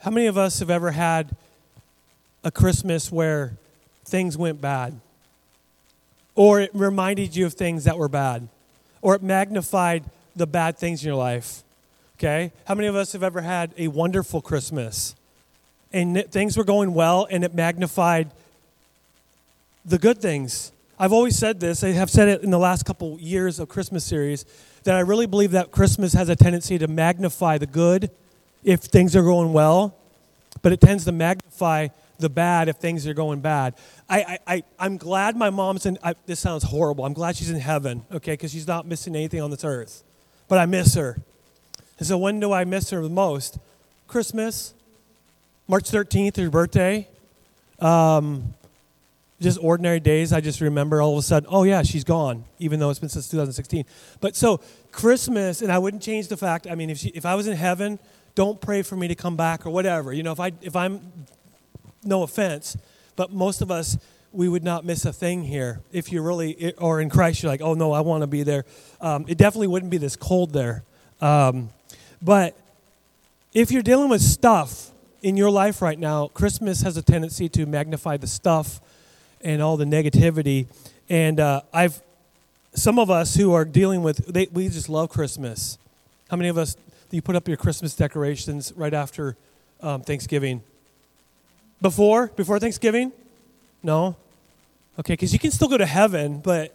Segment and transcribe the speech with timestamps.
[0.00, 1.36] How many of us have ever had
[2.42, 3.52] a Christmas where
[4.06, 4.98] things went bad?
[6.34, 8.48] Or it reminded you of things that were bad?
[9.02, 11.62] Or it magnified the bad things in your life?
[12.16, 12.50] Okay?
[12.64, 15.14] How many of us have ever had a wonderful Christmas?
[15.92, 18.30] And things were going well and it magnified
[19.84, 20.72] the good things.
[20.98, 24.02] I've always said this, I have said it in the last couple years of Christmas
[24.04, 24.46] series,
[24.84, 28.10] that I really believe that Christmas has a tendency to magnify the good
[28.64, 29.94] if things are going well,
[30.62, 31.88] but it tends to magnify
[32.18, 33.74] the bad if things are going bad.
[34.08, 37.04] I, I, I, am glad my mom's in, I, this sounds horrible.
[37.04, 40.02] I'm glad she's in heaven, okay, because she's not missing anything on this earth.
[40.48, 41.16] But I miss her.
[41.98, 43.58] And so when do I miss her the most?
[44.06, 44.74] Christmas,
[45.68, 47.08] March 13th, her birthday.
[47.78, 48.54] Um,
[49.40, 52.78] just ordinary days, I just remember all of a sudden, oh yeah, she's gone, even
[52.78, 53.86] though it's been since 2016.
[54.20, 54.60] But so
[54.92, 56.66] Christmas, and I wouldn't change the fact.
[56.66, 57.98] I mean, if she, if I was in heaven,
[58.34, 60.12] don't pray for me to come back or whatever.
[60.12, 61.00] You know, if I if I'm,
[62.04, 62.76] no offense,
[63.16, 63.98] but most of us
[64.32, 67.60] we would not miss a thing here if you really or in Christ you're like,
[67.60, 68.64] oh no, I want to be there.
[69.00, 70.84] Um, it definitely wouldn't be this cold there.
[71.20, 71.70] Um,
[72.22, 72.56] but
[73.52, 74.90] if you're dealing with stuff
[75.22, 78.80] in your life right now, Christmas has a tendency to magnify the stuff
[79.40, 80.66] and all the negativity.
[81.08, 82.00] And uh, I've,
[82.74, 85.78] some of us who are dealing with, they, we just love Christmas.
[86.30, 86.76] How many of us,
[87.16, 89.36] you put up your Christmas decorations right after
[89.80, 90.62] um, Thanksgiving?
[91.80, 92.28] Before?
[92.36, 93.12] Before Thanksgiving?
[93.82, 94.16] No?
[94.98, 96.74] Okay, because you can still go to heaven, but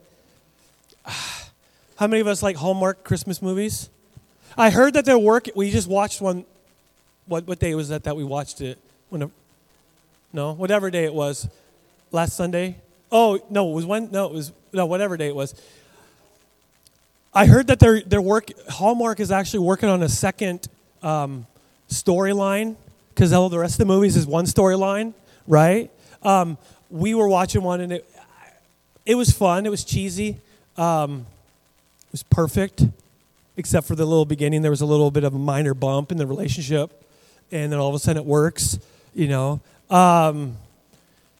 [1.05, 1.11] uh,
[1.97, 3.89] how many of us like Hallmark Christmas movies?
[4.57, 5.53] I heard that they're working.
[5.55, 6.45] We just watched one.
[7.27, 8.77] What, what day was that that we watched it?
[9.09, 9.31] When a,
[10.33, 11.47] no, whatever day it was
[12.11, 12.77] last Sunday.
[13.11, 15.53] Oh no, it was when no, it was no whatever day it was.
[17.37, 20.69] I heard that they're they're work Hallmark is actually working on a second
[21.03, 21.45] um,
[21.89, 22.77] storyline
[23.13, 25.13] because all the rest of the movies is one storyline,
[25.45, 25.91] right?
[26.23, 26.57] Um,
[26.89, 28.09] we were watching one and it
[29.05, 29.65] it was fun.
[29.65, 30.37] It was cheesy.
[30.77, 31.25] Um,
[32.07, 32.85] it was perfect,
[33.57, 34.61] except for the little beginning.
[34.61, 37.03] There was a little bit of a minor bump in the relationship,
[37.51, 38.79] and then all of a sudden it works.
[39.13, 39.59] You know.
[39.89, 40.55] Um,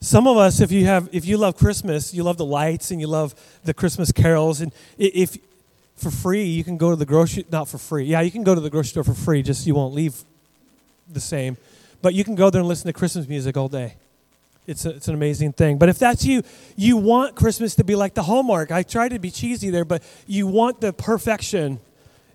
[0.02, 3.00] some of us, if you have, if you love Christmas, you love the lights and
[3.00, 5.38] you love the Christmas carols, and if
[5.96, 8.56] for free you can go to the grocery, not for free, yeah, you can go
[8.56, 10.24] to the grocery store for free, just you won't leave
[11.12, 11.58] the same,
[12.02, 13.96] but you can go there and listen to Christmas music all day.
[14.68, 15.78] It's, a, it's an amazing thing.
[15.78, 16.42] But if that's you,
[16.76, 18.72] you want Christmas to be like the Hallmark.
[18.72, 21.80] I try to be cheesy there, but you want the perfection.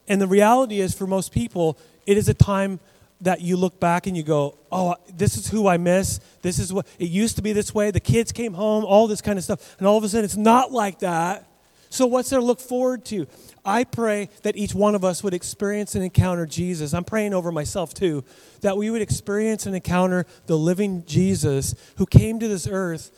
[0.06, 1.76] And the reality is, for most people,
[2.06, 2.78] it is a time
[3.20, 6.20] that you look back and you go, oh, this is who I miss.
[6.42, 7.90] This is what it used to be this way.
[7.90, 9.76] The kids came home, all this kind of stuff.
[9.78, 11.46] And all of a sudden, it's not like that.
[11.90, 13.26] So, what's there to look forward to?
[13.64, 16.94] I pray that each one of us would experience and encounter Jesus.
[16.94, 18.24] I'm praying over myself too,
[18.62, 23.10] that we would experience and encounter the living Jesus who came to this earth.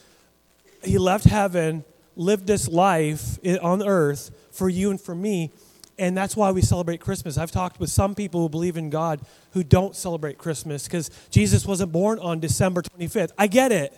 [0.83, 1.85] He left heaven,
[2.17, 5.53] lived this life on earth for you and for me
[5.99, 7.39] and that's why we celebrate Christmas.
[7.39, 9.21] I've talked with some people who believe in God
[9.53, 13.31] who don't celebrate Christmas because Jesus wasn't born on December 25th.
[13.39, 13.97] I get it.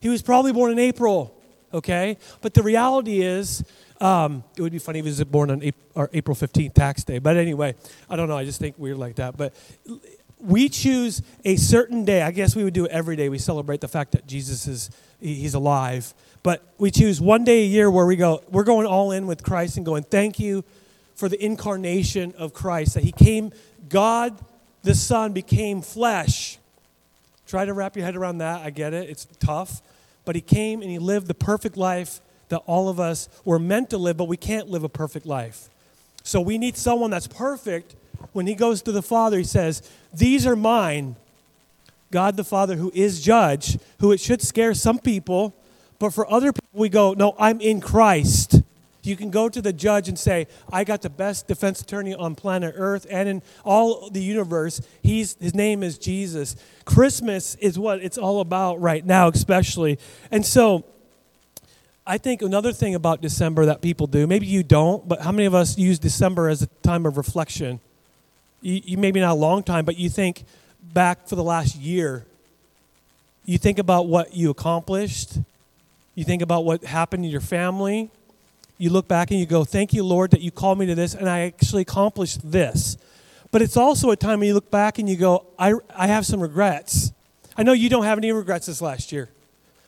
[0.00, 1.34] He was probably born in April,
[1.72, 2.18] okay?
[2.40, 3.64] But the reality is,
[4.00, 7.18] um, it would be funny if he was born on April, April 15th, tax day.
[7.18, 7.74] But anyway,
[8.08, 8.36] I don't know.
[8.36, 9.36] I just think weird like that.
[9.36, 9.54] But
[10.40, 12.22] we choose a certain day.
[12.22, 13.28] I guess we would do it every day.
[13.28, 16.14] We celebrate the fact that Jesus is he's alive.
[16.42, 19.42] But we choose one day a year where we go, we're going all in with
[19.42, 20.64] Christ and going, thank you
[21.16, 23.52] for the incarnation of Christ, that he came,
[23.88, 24.38] God
[24.84, 26.58] the Son became flesh.
[27.46, 28.64] Try to wrap your head around that.
[28.64, 29.82] I get it, it's tough.
[30.24, 33.90] But he came and he lived the perfect life that all of us were meant
[33.90, 35.68] to live, but we can't live a perfect life.
[36.22, 37.94] So we need someone that's perfect.
[38.32, 41.16] When he goes to the Father, he says, These are mine.
[42.10, 45.54] God the Father, who is judge, who it should scare some people,
[45.98, 48.62] but for other people, we go, No, I'm in Christ.
[49.02, 52.34] You can go to the judge and say, I got the best defense attorney on
[52.34, 54.82] planet Earth and in all the universe.
[55.02, 56.56] He's, his name is Jesus.
[56.84, 59.98] Christmas is what it's all about right now, especially.
[60.30, 60.84] And so,
[62.08, 65.44] I think another thing about December that people do, maybe you don't, but how many
[65.44, 67.80] of us use December as a time of reflection?
[68.62, 70.44] You, you maybe not a long time, but you think
[70.94, 72.24] back for the last year.
[73.44, 75.38] You think about what you accomplished.
[76.14, 78.10] You think about what happened in your family
[78.78, 81.14] you look back and you go, Thank you, Lord, that you called me to this
[81.14, 82.96] and I actually accomplished this.
[83.50, 86.24] But it's also a time when you look back and you go, I, I have
[86.24, 87.12] some regrets.
[87.56, 89.28] I know you don't have any regrets this last year,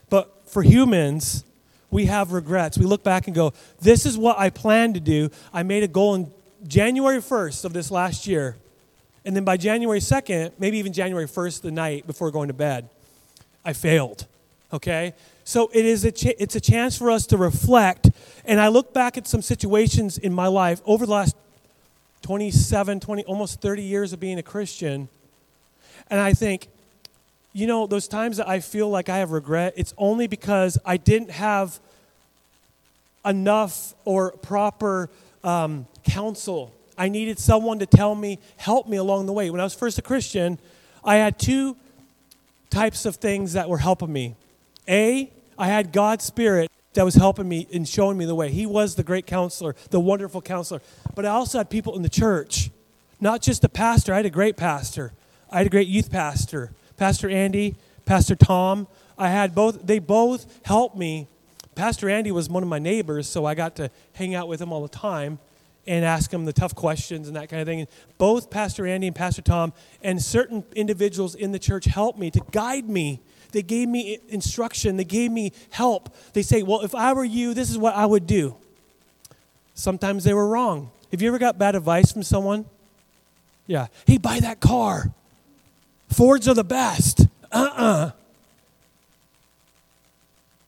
[0.09, 1.45] but for humans,
[1.91, 2.77] we have regrets.
[2.77, 5.29] We look back and go, This is what I planned to do.
[5.53, 6.31] I made a goal in
[6.67, 8.55] January 1st of this last year,
[9.25, 12.89] And then by January 2nd, maybe even January 1st, the night before going to bed,
[13.63, 14.25] I failed.
[14.73, 15.13] Okay?
[15.43, 18.09] So it is a ch- it's a chance for us to reflect.
[18.45, 21.35] And I look back at some situations in my life over the last
[22.21, 25.09] 27, 20, almost 30 years of being a Christian.
[26.09, 26.67] And I think,
[27.53, 30.97] you know, those times that I feel like I have regret, it's only because I
[30.97, 31.79] didn't have
[33.25, 35.09] enough or proper
[35.43, 36.73] um, counsel.
[36.97, 39.49] I needed someone to tell me, help me along the way.
[39.49, 40.59] When I was first a Christian,
[41.03, 41.75] I had two
[42.69, 44.35] types of things that were helping me.
[44.87, 48.51] A, I had God's Spirit that was helping me and showing me the way.
[48.51, 50.81] He was the great counselor, the wonderful counselor.
[51.15, 52.69] But I also had people in the church,
[53.19, 54.13] not just a pastor.
[54.13, 55.13] I had a great pastor.
[55.49, 56.71] I had a great youth pastor,
[57.01, 57.73] Pastor Andy,
[58.05, 58.85] Pastor Tom.
[59.17, 61.27] I had both, they both helped me.
[61.73, 64.71] Pastor Andy was one of my neighbors, so I got to hang out with him
[64.71, 65.39] all the time
[65.87, 67.79] and ask him the tough questions and that kind of thing.
[67.79, 67.89] And
[68.19, 72.41] both Pastor Andy and Pastor Tom and certain individuals in the church helped me to
[72.51, 73.19] guide me.
[73.51, 76.15] They gave me instruction, they gave me help.
[76.33, 78.55] They say, Well, if I were you, this is what I would do.
[79.73, 80.91] Sometimes they were wrong.
[81.09, 82.65] Have you ever got bad advice from someone?
[83.65, 83.87] Yeah.
[84.05, 85.11] Hey, buy that car.
[86.13, 87.21] Fords are the best.
[87.51, 87.83] Uh uh-uh.
[87.83, 88.11] uh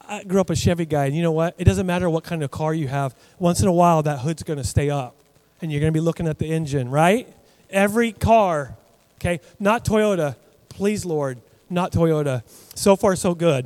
[0.05, 1.55] I grew up a Chevy guy, and you know what?
[1.57, 3.15] It doesn't matter what kind of car you have.
[3.39, 5.15] Once in a while, that hood's going to stay up,
[5.61, 7.27] and you're going to be looking at the engine, right?
[7.69, 8.75] Every car,
[9.17, 9.39] okay?
[9.59, 10.35] Not Toyota,
[10.69, 12.43] please, Lord, not Toyota.
[12.75, 13.65] So far, so good.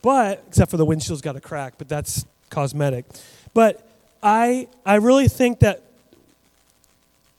[0.00, 3.04] But, except for the windshield's got a crack, but that's cosmetic.
[3.52, 3.86] But
[4.22, 5.82] I, I really think that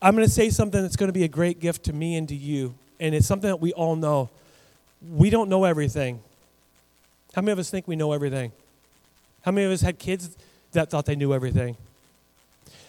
[0.01, 2.27] I'm going to say something that's going to be a great gift to me and
[2.27, 4.29] to you, and it's something that we all know.
[5.15, 6.21] We don't know everything.
[7.35, 8.53] How many of us think we know everything?
[9.41, 10.38] How many of us had kids
[10.71, 11.75] that thought they knew everything?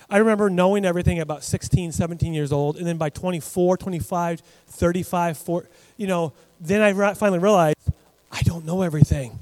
[0.08, 5.37] I remember knowing everything about 16, 17 years old, and then by 24, 25, 35,
[5.37, 7.76] 40, you know, then I finally realized
[8.31, 9.40] I don't know everything.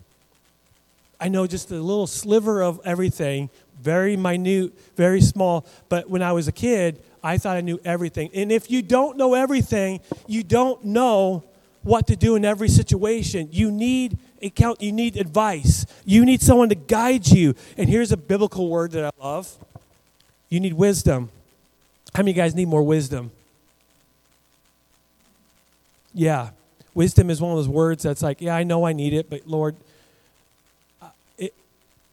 [1.20, 5.66] I know just a little sliver of everything, very minute, very small.
[5.90, 8.30] But when I was a kid, I thought I knew everything.
[8.34, 11.44] And if you don't know everything, you don't know
[11.82, 13.48] what to do in every situation.
[13.52, 14.19] You need
[14.50, 15.86] count, you need advice.
[16.04, 17.54] You need someone to guide you.
[17.76, 19.56] And here's a biblical word that I love.
[20.48, 21.30] You need wisdom.
[22.14, 23.30] How many of you guys need more wisdom?
[26.12, 26.50] Yeah.
[26.94, 29.46] Wisdom is one of those words that's like, yeah, I know I need it, but
[29.46, 29.76] Lord,
[31.00, 31.08] uh,
[31.38, 31.54] it,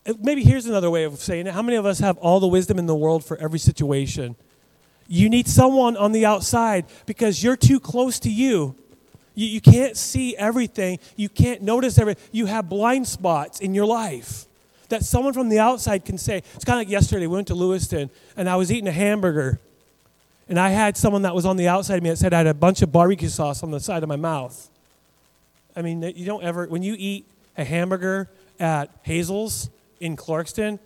[0.05, 1.53] it, maybe here's another way of saying it.
[1.53, 4.35] How many of us have all the wisdom in the world for every situation?
[5.09, 8.75] You need someone on the outside because you're too close to you
[9.39, 10.99] you, you can't see everything.
[11.15, 12.21] You can't notice everything.
[12.33, 14.45] You have blind spots in your life
[14.89, 16.43] that someone from the outside can say.
[16.55, 17.25] It's kind of like yesterday.
[17.25, 19.61] We went to Lewiston, and I was eating a hamburger.
[20.49, 22.47] And I had someone that was on the outside of me that said I had
[22.47, 24.69] a bunch of barbecue sauce on the side of my mouth.
[25.73, 27.25] I mean, you don't ever, when you eat
[27.57, 28.27] a hamburger
[28.59, 29.69] at Hazel's
[30.01, 30.79] in Clarkston,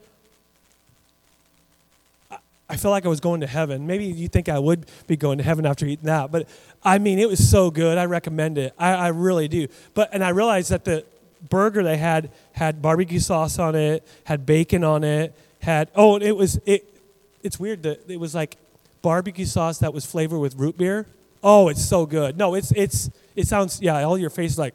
[2.74, 3.86] I felt like I was going to heaven.
[3.86, 6.50] Maybe you think I would be going to heaven after eating that, but
[6.84, 8.00] I mean, it was so good.
[8.00, 8.74] I recommend it.
[8.80, 9.68] I, I really do.
[9.94, 11.06] But and I realized that the
[11.52, 16.32] burger they had had barbecue sauce on it, had bacon on it, had oh, it
[16.32, 16.84] was it.
[17.44, 18.58] It's weird that it was like
[19.04, 21.06] barbecue sauce that was flavored with root beer.
[21.44, 22.40] Oh, it's so good.
[22.40, 24.02] No, it's it's it sounds yeah.
[24.04, 24.74] All your face like.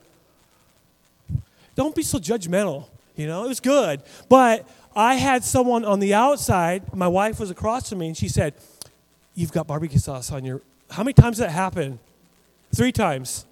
[1.75, 2.87] Don't be so judgmental.
[3.17, 6.93] You know, it was good, but I had someone on the outside.
[6.93, 8.55] My wife was across from me, and she said,
[9.37, 12.01] "You've got barbecue sauce on your." How many times that happen?
[12.75, 13.47] Three times,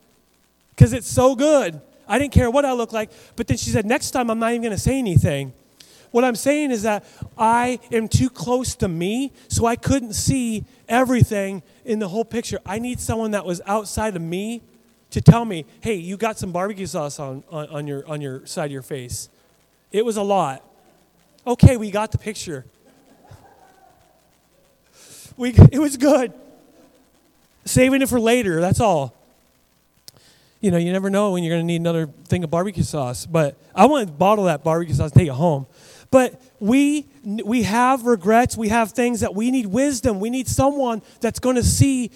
[0.70, 1.80] because it's so good.
[2.08, 4.50] I didn't care what I looked like, but then she said, "Next time, I'm not
[4.50, 5.52] even going to say anything."
[6.10, 7.04] What I'm saying is that
[7.38, 12.58] I am too close to me, so I couldn't see everything in the whole picture.
[12.66, 14.62] I need someone that was outside of me
[15.10, 18.44] to tell me, "Hey, you got some barbecue sauce on, on, on your on your
[18.46, 19.28] side of your face."
[19.92, 20.64] It was a lot.
[21.46, 22.64] Okay, we got the picture.
[25.36, 26.32] We, it was good.
[27.64, 29.14] Saving it for later, that's all.
[30.60, 33.26] You know, you never know when you're going to need another thing of barbecue sauce.
[33.26, 35.66] But I want to bottle that barbecue sauce and take it home.
[36.10, 38.56] But we we have regrets.
[38.56, 40.18] We have things that we need wisdom.
[40.18, 42.10] We need someone that's going to see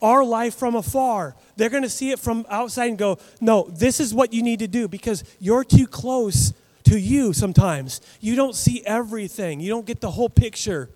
[0.00, 1.34] our life from afar.
[1.56, 4.60] They're going to see it from outside and go, "No, this is what you need
[4.60, 6.52] to do because you're too close
[6.90, 8.00] to you sometimes.
[8.20, 10.88] You don't see everything, you don't get the whole picture.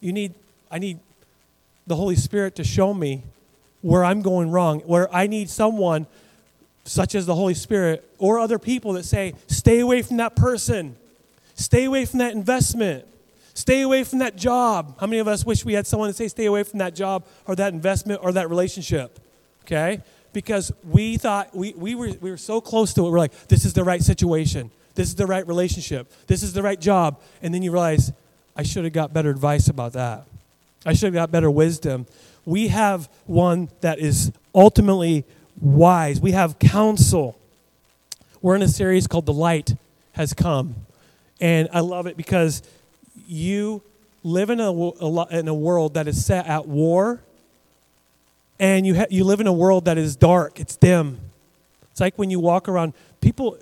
[0.00, 0.34] You need,
[0.70, 0.98] I need
[1.86, 3.22] the Holy Spirit to show me
[3.80, 6.06] where I'm going wrong, where I need someone
[6.84, 10.96] such as the Holy Spirit or other people that say, stay away from that person,
[11.54, 13.06] stay away from that investment,
[13.56, 14.98] Stay away from that job.
[15.00, 17.24] How many of us wish we had someone to say, stay away from that job
[17.46, 19.18] or that investment or that relationship?
[19.64, 20.02] Okay?
[20.34, 23.10] Because we thought we, we, were, we were so close to it.
[23.10, 24.70] We're like, this is the right situation.
[24.96, 26.12] This is the right relationship.
[26.26, 27.20] This is the right job.
[27.42, 28.12] And then you realize,
[28.56, 30.26] I should have got better advice about that.
[30.84, 32.06] I should have got better wisdom.
[32.44, 35.24] We have one that is ultimately
[35.60, 36.20] wise.
[36.20, 37.38] We have counsel.
[38.42, 39.76] We're in a series called The Light
[40.12, 40.74] Has Come.
[41.40, 42.62] And I love it because
[43.26, 43.82] you
[44.22, 44.72] live in a,
[45.30, 47.20] in a world that is set at war,
[48.58, 51.20] and you, ha- you live in a world that is dark, it's dim.
[51.90, 53.58] It's like when you walk around, people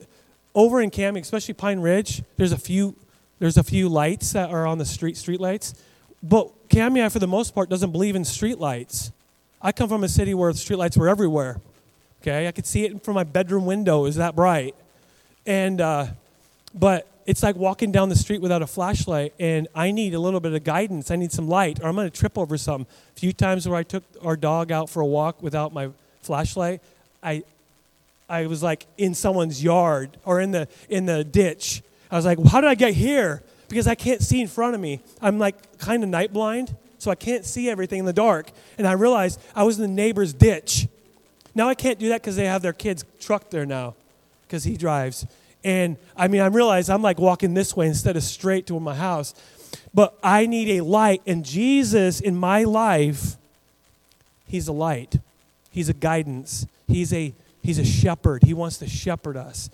[0.55, 2.95] over in Cami, especially Pine Ridge, there's a few
[3.41, 5.75] there's a few lights that are on the street street lights.
[6.23, 9.13] But Cami, for the most part, doesn't believe in street lights.
[9.61, 11.61] I come from a city where street lights were everywhere.
[12.23, 14.07] Okay, I could see it from my bedroom window.
[14.07, 14.75] Is that bright?
[15.45, 16.07] And uh,
[16.75, 20.41] but it's like walking down the street without a flashlight, and I need a little
[20.41, 21.11] bit of guidance.
[21.11, 22.87] I need some light, or I'm going to trip over something.
[23.17, 25.91] A few times where I took our dog out for a walk without my
[26.23, 26.81] flashlight,
[27.23, 27.43] I,
[28.29, 31.83] I was like in someone's yard or in the in the ditch.
[32.11, 33.43] I was like, how did I get here?
[33.69, 35.01] Because I can't see in front of me.
[35.21, 38.51] I'm like kind of night blind, so I can't see everything in the dark.
[38.79, 40.87] And I realized I was in the neighbor's ditch.
[41.55, 43.95] Now I can't do that because they have their kid's truck there now,
[44.47, 45.27] because he drives.
[45.63, 48.95] And I mean, I realize I'm like walking this way instead of straight to my
[48.95, 49.35] house.
[49.93, 51.23] But I need a light.
[51.27, 53.37] And Jesus in my life,
[54.47, 55.19] He's a light.
[55.71, 56.67] He's a guidance.
[56.87, 58.45] He's a He's a shepherd.
[58.45, 59.71] He wants to shepherd us.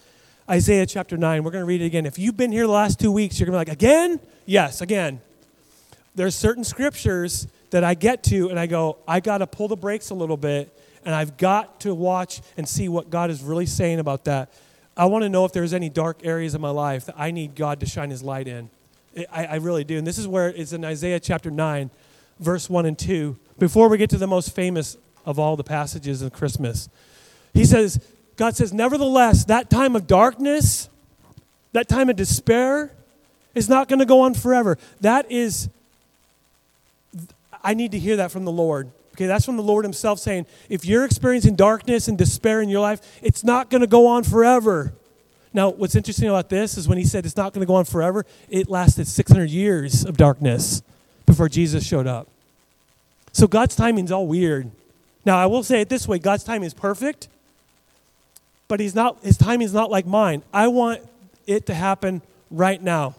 [0.49, 2.07] Isaiah chapter 9, we're going to read it again.
[2.07, 4.21] If you've been here the last two weeks, you're going to be like, again?
[4.47, 5.21] Yes, again.
[6.15, 9.77] There's certain scriptures that I get to and I go, I got to pull the
[9.77, 13.67] brakes a little bit and I've got to watch and see what God is really
[13.67, 14.53] saying about that
[14.97, 17.55] I want to know if there's any dark areas of my life that I need
[17.55, 18.69] God to shine His light in.
[19.33, 19.97] I, I really do.
[19.97, 21.91] And this is where it's in Isaiah chapter 9,
[22.39, 23.37] verse 1 and 2.
[23.59, 26.89] Before we get to the most famous of all the passages in Christmas,
[27.53, 28.01] He says,
[28.37, 30.89] God says, Nevertheless, that time of darkness,
[31.73, 32.93] that time of despair,
[33.55, 34.79] is not going to go on forever.
[35.01, 35.69] That is,
[37.63, 38.91] I need to hear that from the Lord.
[39.15, 42.81] Okay, that's from the Lord Himself saying, if you're experiencing darkness and despair in your
[42.81, 44.93] life, it's not going to go on forever.
[45.53, 47.85] Now, what's interesting about this is when He said it's not going to go on
[47.85, 50.83] forever, it lasted 600 years of darkness
[51.27, 52.29] before Jesus showed up.
[53.33, 54.71] So God's timing's all weird.
[55.25, 57.29] Now, I will say it this way God's timing is perfect,
[58.71, 60.45] but he's not, His timing is not like mine.
[60.55, 61.01] I want
[61.45, 62.23] it to happen
[62.53, 63.17] right now.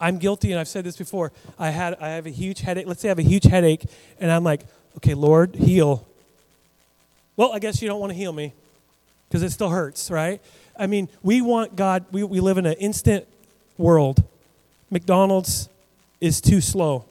[0.00, 1.30] I'm guilty, and I've said this before.
[1.58, 2.86] I had I have a huge headache.
[2.86, 3.84] Let's say I have a huge headache,
[4.18, 4.62] and I'm like,
[4.96, 6.06] okay, Lord, heal.
[7.36, 8.54] Well, I guess you don't want to heal me
[9.28, 10.40] because it still hurts, right?
[10.74, 13.28] I mean, we want God, we, we live in an instant
[13.76, 14.24] world.
[14.88, 15.68] McDonald's
[16.18, 17.04] is too slow.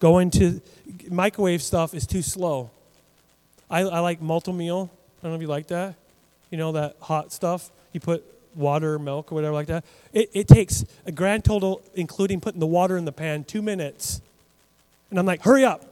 [0.00, 0.60] Going to
[1.10, 2.68] microwave stuff is too slow.
[3.70, 4.90] I, I like Malt-O-Meal.
[4.92, 5.94] I don't know if you like that.
[6.50, 7.70] You know, that hot stuff.
[7.92, 8.24] You put
[8.54, 9.84] water, milk, or whatever like that.
[10.12, 14.20] It, it takes a grand total, including putting the water in the pan, two minutes.
[15.10, 15.84] And I'm like, hurry up.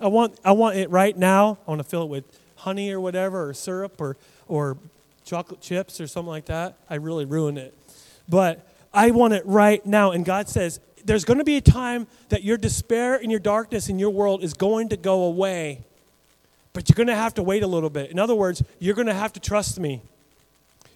[0.00, 1.58] I want, I want it right now.
[1.66, 2.24] I want to fill it with
[2.56, 4.76] honey or whatever, or syrup, or, or
[5.24, 6.76] chocolate chips, or something like that.
[6.88, 7.74] I really ruin it.
[8.28, 10.12] But I want it right now.
[10.12, 13.88] And God says, there's going to be a time that your despair and your darkness
[13.88, 15.84] in your world is going to go away.
[16.72, 18.10] But you're going to have to wait a little bit.
[18.10, 20.02] In other words, you're going to have to trust me.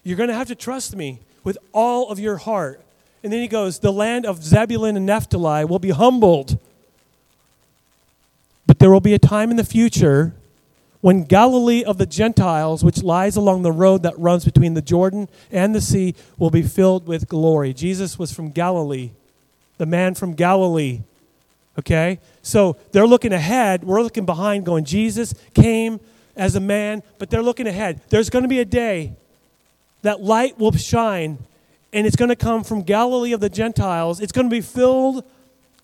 [0.03, 2.81] You're going to have to trust me with all of your heart.
[3.23, 6.59] And then he goes, The land of Zebulun and Naphtali will be humbled
[8.65, 10.33] but there will be a time in the future
[11.01, 15.27] when Galilee of the Gentiles, which lies along the road that runs between the Jordan
[15.51, 17.73] and the sea, will be filled with glory.
[17.73, 19.11] Jesus was from Galilee,
[19.77, 21.01] the man from Galilee.
[21.79, 22.19] Okay?
[22.41, 23.83] So they're looking ahead.
[23.83, 25.99] We're looking behind, going, Jesus came
[26.35, 28.01] as a man, but they're looking ahead.
[28.09, 29.13] There's going to be a day
[30.01, 31.37] that light will shine,
[31.91, 34.19] and it's going to come from Galilee of the Gentiles.
[34.19, 35.23] It's going to be filled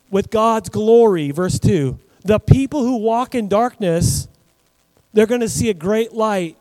[0.10, 1.31] with God's glory.
[1.31, 4.27] Verse 2 the people who walk in darkness,
[5.13, 6.58] they're going to see a great light.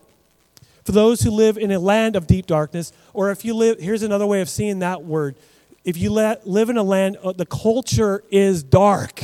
[0.85, 4.03] For those who live in a land of deep darkness, or if you live, here's
[4.03, 5.35] another way of seeing that word.
[5.89, 9.23] If you let, live in a land, uh, the culture is dark.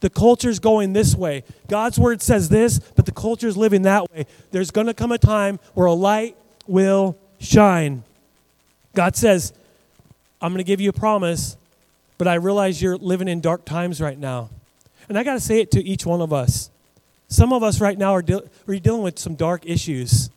[0.00, 1.42] The culture is going this way.
[1.68, 4.26] God's word says this, but the culture is living that way.
[4.50, 6.36] There's going to come a time where a light
[6.66, 8.04] will shine.
[8.94, 9.54] God says,
[10.42, 11.56] I'm going to give you a promise,
[12.18, 14.50] but I realize you're living in dark times right now.
[15.08, 16.68] And I got to say it to each one of us.
[17.28, 20.28] Some of us right now are, de- are dealing with some dark issues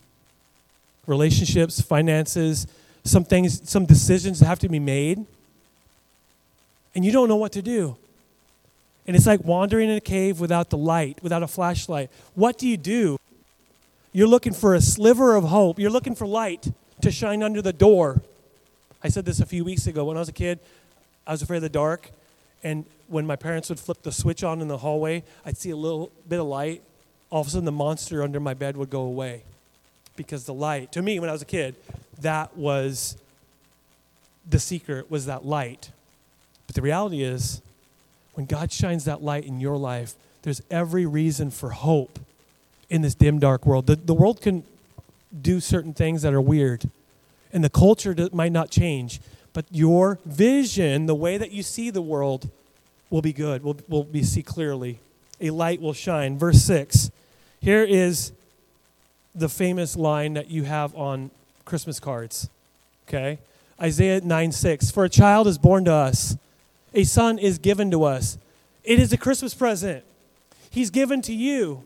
[1.05, 2.65] relationships, finances,
[3.03, 5.25] some things, some decisions that have to be made.
[6.99, 7.95] And you don't know what to do.
[9.07, 12.11] And it's like wandering in a cave without the light, without a flashlight.
[12.35, 13.17] What do you do?
[14.11, 15.79] You're looking for a sliver of hope.
[15.79, 18.21] You're looking for light to shine under the door.
[19.01, 20.03] I said this a few weeks ago.
[20.03, 20.59] When I was a kid,
[21.25, 22.11] I was afraid of the dark.
[22.65, 25.77] And when my parents would flip the switch on in the hallway, I'd see a
[25.77, 26.81] little bit of light.
[27.29, 29.43] All of a sudden, the monster under my bed would go away.
[30.17, 31.75] Because the light, to me, when I was a kid,
[32.19, 33.15] that was
[34.49, 35.91] the secret, was that light.
[36.69, 37.63] But the reality is,
[38.35, 42.19] when God shines that light in your life, there's every reason for hope
[42.91, 43.87] in this dim, dark world.
[43.87, 44.63] The, the world can
[45.41, 46.87] do certain things that are weird,
[47.51, 49.19] and the culture might not change,
[49.51, 52.51] but your vision, the way that you see the world,
[53.09, 54.99] will be good, will, will be see clearly.
[55.41, 56.37] A light will shine.
[56.37, 57.09] Verse 6.
[57.61, 58.31] Here is
[59.33, 61.31] the famous line that you have on
[61.65, 62.47] Christmas cards.
[63.07, 63.39] Okay?
[63.81, 64.91] Isaiah 9 6.
[64.91, 66.37] For a child is born to us,
[66.93, 68.37] a son is given to us.
[68.83, 70.03] It is a Christmas present.
[70.69, 71.83] He's given to you.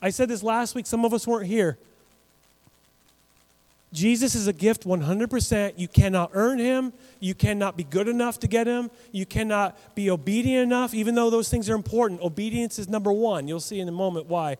[0.00, 1.78] I said this last week, some of us weren't here.
[3.92, 5.74] Jesus is a gift 100%.
[5.76, 6.94] You cannot earn him.
[7.20, 8.90] You cannot be good enough to get him.
[9.12, 12.22] You cannot be obedient enough, even though those things are important.
[12.22, 13.46] Obedience is number one.
[13.48, 14.56] You'll see in a moment why.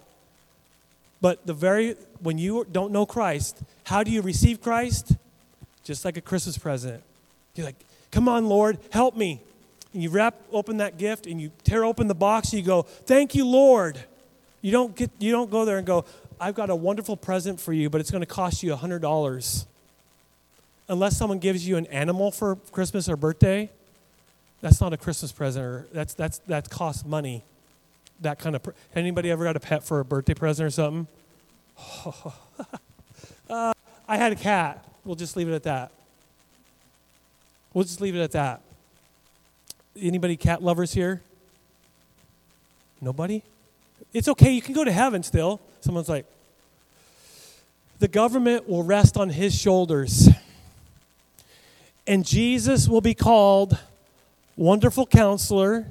[1.22, 5.12] But the very, when you don't know Christ, how do you receive Christ?
[5.82, 7.02] Just like a Christmas present.
[7.54, 7.76] You're like,
[8.11, 9.40] come on, Lord, help me.
[9.92, 12.82] And you wrap open that gift and you tear open the box and you go,
[12.82, 13.99] thank you, Lord.
[14.62, 16.04] You don't, get, you don't go there and go,
[16.40, 19.66] I've got a wonderful present for you, but it's going to cost you $100.
[20.88, 23.70] Unless someone gives you an animal for Christmas or birthday,
[24.61, 25.64] that's not a Christmas present.
[25.64, 27.44] Or that's, that's, that costs money.
[28.20, 28.62] That kind of.
[28.62, 31.06] Pr- anybody ever got a pet for a birthday present or something?
[33.50, 33.72] uh,
[34.08, 34.84] I had a cat.
[35.04, 35.90] We'll just leave it at that.
[37.75, 38.61] We'll just leave it at that.
[39.99, 41.22] Anybody cat lovers here?
[43.00, 43.42] Nobody?
[44.12, 45.61] It's okay, you can go to heaven still.
[45.80, 46.26] Someone's like,
[47.99, 50.28] the government will rest on his shoulders.
[52.06, 53.78] And Jesus will be called
[54.57, 55.87] Wonderful Counselor,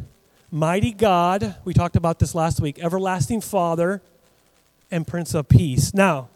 [0.52, 1.56] Mighty God.
[1.64, 2.80] We talked about this last week.
[2.80, 4.02] Everlasting Father,
[4.92, 5.94] and Prince of Peace.
[5.94, 6.28] Now,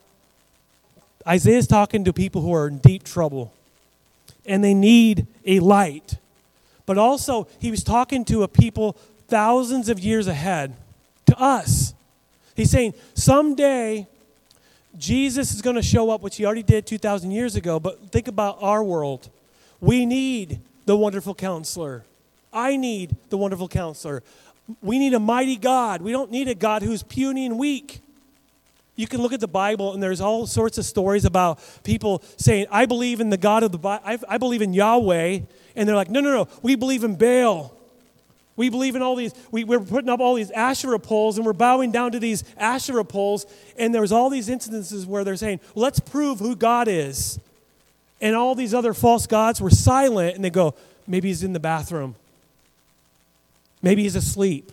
[1.27, 3.51] Isaiah is talking to people who are in deep trouble
[4.45, 6.15] and they need a light.
[6.85, 8.95] But also, he was talking to a people
[9.27, 10.75] thousands of years ahead
[11.25, 11.93] to us.
[12.55, 14.07] He's saying, someday
[14.97, 18.27] Jesus is going to show up, which he already did 2,000 years ago, but think
[18.27, 19.29] about our world.
[19.81, 22.05] We need the wonderful counselor.
[22.53, 24.23] I need the wonderful counselor.
[24.81, 26.01] We need a mighty God.
[26.01, 27.99] We don't need a God who's puny and weak.
[28.95, 32.67] You can look at the Bible, and there's all sorts of stories about people saying,
[32.71, 35.39] I believe in the God of the Bible, I, I believe in Yahweh.
[35.75, 37.75] And they're like, no, no, no, we believe in Baal.
[38.55, 41.53] We believe in all these, we, we're putting up all these Asherah poles and we're
[41.53, 43.45] bowing down to these Asherah poles.
[43.77, 47.37] And there's all these instances where they're saying, let's prove who God is.
[48.21, 50.73] And all these other false gods were silent and they go,
[51.05, 52.15] maybe he's in the bathroom.
[53.81, 54.71] Maybe he's asleep.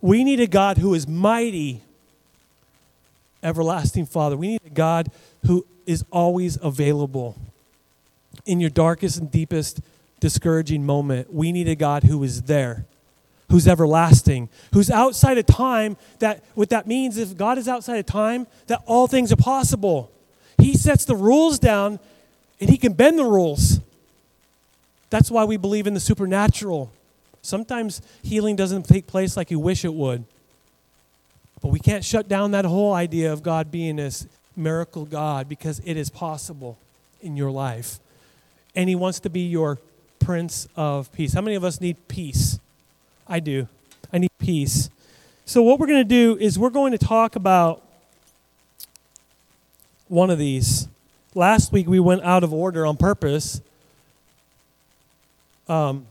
[0.00, 1.82] We need a God who is mighty,
[3.42, 4.36] everlasting Father.
[4.36, 5.10] We need a God
[5.46, 7.36] who is always available
[8.46, 9.80] in your darkest and deepest
[10.20, 12.84] discouraging moment, we need a God who is there,
[13.50, 15.96] who's everlasting, who's outside of time.
[16.18, 20.10] That what that means if God is outside of time, that all things are possible.
[20.58, 21.98] He sets the rules down
[22.60, 23.80] and he can bend the rules.
[25.08, 26.92] That's why we believe in the supernatural.
[27.42, 30.24] Sometimes healing doesn't take place like you wish it would.
[31.60, 35.80] But we can't shut down that whole idea of God being this miracle God because
[35.84, 36.78] it is possible
[37.20, 37.98] in your life.
[38.74, 39.78] And He wants to be your
[40.18, 41.32] Prince of Peace.
[41.32, 42.58] How many of us need peace?
[43.26, 43.68] I do.
[44.12, 44.90] I need peace.
[45.44, 47.82] So, what we're going to do is we're going to talk about
[50.08, 50.88] one of these.
[51.34, 53.60] Last week we went out of order on purpose.
[55.68, 56.06] Um,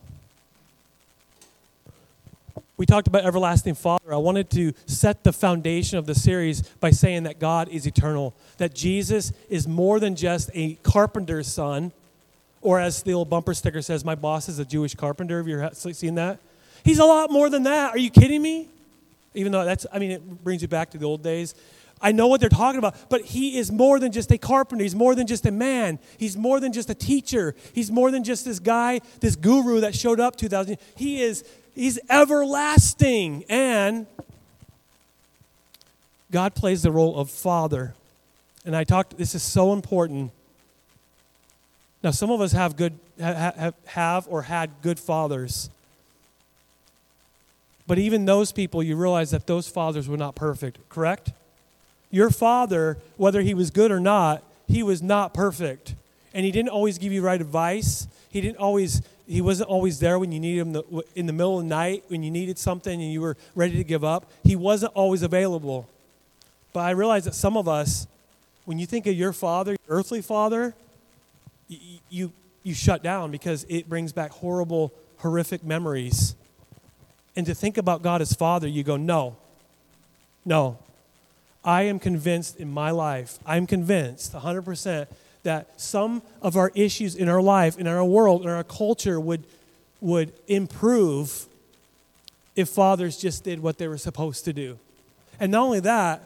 [2.80, 6.89] we talked about everlasting father i wanted to set the foundation of the series by
[6.89, 11.92] saying that god is eternal that jesus is more than just a carpenter's son
[12.62, 15.38] or as the old bumper sticker says, my boss is a Jewish carpenter.
[15.38, 16.39] Have you seen that?
[16.84, 17.96] He's a lot more than that.
[17.96, 18.68] Are you kidding me?
[19.34, 21.56] Even though that's, I mean, it brings you back to the old days.
[22.02, 24.84] I know what they're talking about, but he is more than just a carpenter.
[24.84, 26.00] He's more than just a man.
[26.18, 27.56] He's more than just a teacher.
[27.74, 31.44] He's more than just this guy, this guru that showed up 2,000 He is,
[31.76, 33.46] he's everlasting.
[33.50, 34.08] And
[36.32, 37.94] God plays the role of father.
[38.66, 40.32] And I talked, this is so important
[42.02, 45.70] Now, some of us have good have, have or had good fathers.
[47.88, 51.32] But even those people, you realize that those fathers were not perfect, correct?
[52.12, 55.96] Your father, whether he was good or not, he was not perfect.
[56.34, 58.08] And he didn't always give you right advice.
[58.30, 61.63] He didn't always he wasn't always there when you needed him in the middle of
[61.63, 64.26] the night when you needed something and you were ready to give up.
[64.44, 65.88] He wasn't always available.
[66.74, 68.08] But I realize that some of us,
[68.65, 70.74] when you think of your father, your earthly father,
[71.68, 72.32] you, you,
[72.63, 76.36] you shut down because it brings back horrible, horrific memories.
[77.36, 79.38] And to think about God as Father, you go, no,
[80.44, 80.80] no.
[81.63, 85.08] I am convinced in my life, I'm convinced 100%
[85.43, 89.43] that some of our issues in our life, in our world, in our culture would,
[90.02, 91.45] would improve
[92.56, 94.78] if fathers just did what they were supposed to do.
[95.39, 96.23] And not only that,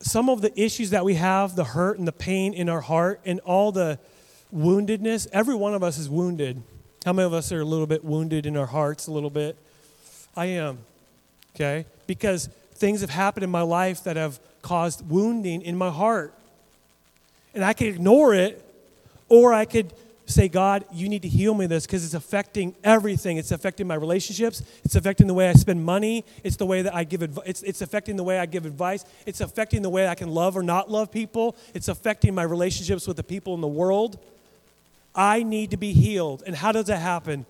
[0.00, 3.20] some of the issues that we have, the hurt and the pain in our heart,
[3.24, 3.98] and all the
[4.54, 6.62] woundedness, every one of us is wounded.
[7.04, 9.56] How many of us are a little bit wounded in our hearts, a little bit?
[10.36, 10.78] I am,
[11.54, 11.86] okay?
[12.06, 16.34] Because things have happened in my life that have caused wounding in my heart
[17.56, 18.62] and I could ignore it,
[19.28, 19.92] or I could
[20.26, 23.38] say, God, you need to heal me this because it's affecting everything.
[23.38, 24.62] It's affecting my relationships.
[24.84, 26.24] It's affecting the way I spend money.
[26.44, 27.44] It's the way that I give advice.
[27.46, 29.04] It's, it's affecting the way I give advice.
[29.24, 31.56] It's affecting the way I can love or not love people.
[31.74, 34.18] It's affecting my relationships with the people in the world.
[35.14, 36.42] I need to be healed.
[36.46, 37.46] And how does that happen?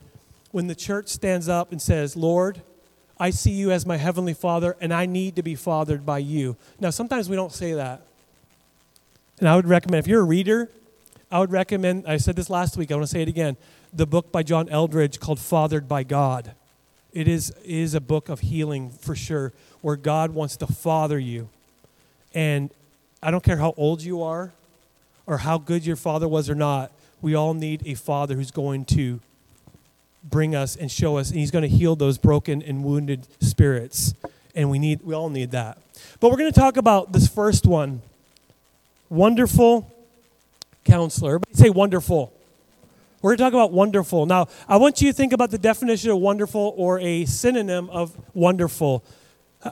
[0.52, 2.62] When the church stands up and says, Lord,
[3.18, 6.56] I see you as my heavenly father, and I need to be fathered by you.
[6.78, 8.02] Now, sometimes we don't say that.
[9.38, 10.70] And I would recommend, if you're a reader,
[11.30, 13.56] I would recommend, I said this last week, I want to say it again,
[13.92, 16.52] the book by John Eldredge called Fathered by God.
[17.12, 21.48] It is, is a book of healing for sure, where God wants to father you.
[22.34, 22.70] And
[23.22, 24.52] I don't care how old you are
[25.26, 28.84] or how good your father was or not, we all need a father who's going
[28.84, 29.20] to
[30.22, 34.14] bring us and show us, and he's going to heal those broken and wounded spirits.
[34.54, 35.78] And we need we all need that.
[36.20, 38.00] But we're going to talk about this first one
[39.08, 39.92] Wonderful
[40.84, 41.36] counselor.
[41.36, 42.32] Everybody say wonderful.
[43.22, 44.26] We're going to talk about wonderful.
[44.26, 48.16] Now, I want you to think about the definition of wonderful or a synonym of
[48.34, 49.02] wonderful.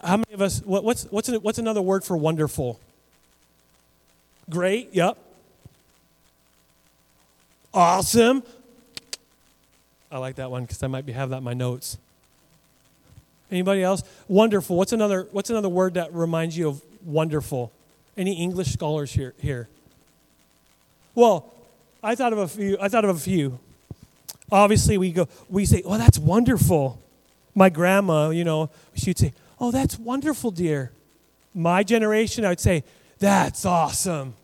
[0.02, 2.80] How many of us, what's, what's, what's another word for wonderful?
[4.50, 5.18] Great, yep.
[7.72, 8.42] Awesome.
[10.10, 11.98] I like that one because I might be, have that in my notes.
[13.50, 14.02] Anybody else?
[14.26, 14.76] Wonderful.
[14.76, 17.72] What's another, what's another word that reminds you of wonderful?
[18.16, 19.34] Any English scholars here?
[19.38, 19.68] Here.
[21.14, 21.52] Well,
[22.02, 22.76] I thought of a few.
[22.80, 23.58] I thought of a few.
[24.52, 25.28] Obviously, we go.
[25.48, 27.00] We say, "Oh, that's wonderful."
[27.54, 30.92] My grandma, you know, she'd say, "Oh, that's wonderful, dear."
[31.54, 32.84] My generation, I would say,
[33.18, 34.34] "That's awesome."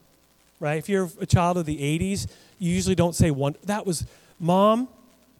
[0.58, 0.78] Right?
[0.78, 2.26] If you're a child of the '80s,
[2.58, 3.56] you usually don't say one.
[3.64, 4.06] That was,
[4.38, 4.88] mom.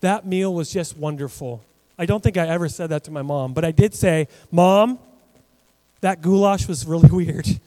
[0.01, 1.63] That meal was just wonderful.
[1.99, 4.99] I don't think I ever said that to my mom, but I did say, "Mom,
[6.01, 7.61] that goulash was really weird."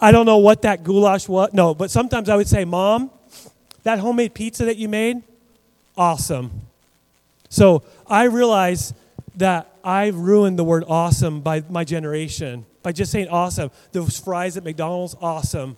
[0.00, 1.52] I don't know what that goulash was.
[1.52, 3.10] No, but sometimes I would say, Mom,
[3.82, 5.22] that homemade pizza that you made,
[5.96, 6.50] awesome.
[7.48, 8.94] So I realize
[9.36, 13.70] that I've ruined the word awesome by my generation by just saying awesome.
[13.92, 15.76] Those fries at McDonald's, awesome.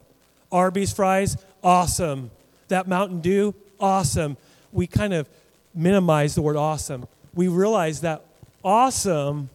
[0.50, 2.30] Arby's fries, awesome.
[2.68, 4.37] That Mountain Dew, awesome.
[4.72, 5.28] We kind of
[5.74, 7.06] minimize the word awesome.
[7.35, 8.22] We realize that
[8.62, 9.50] awesome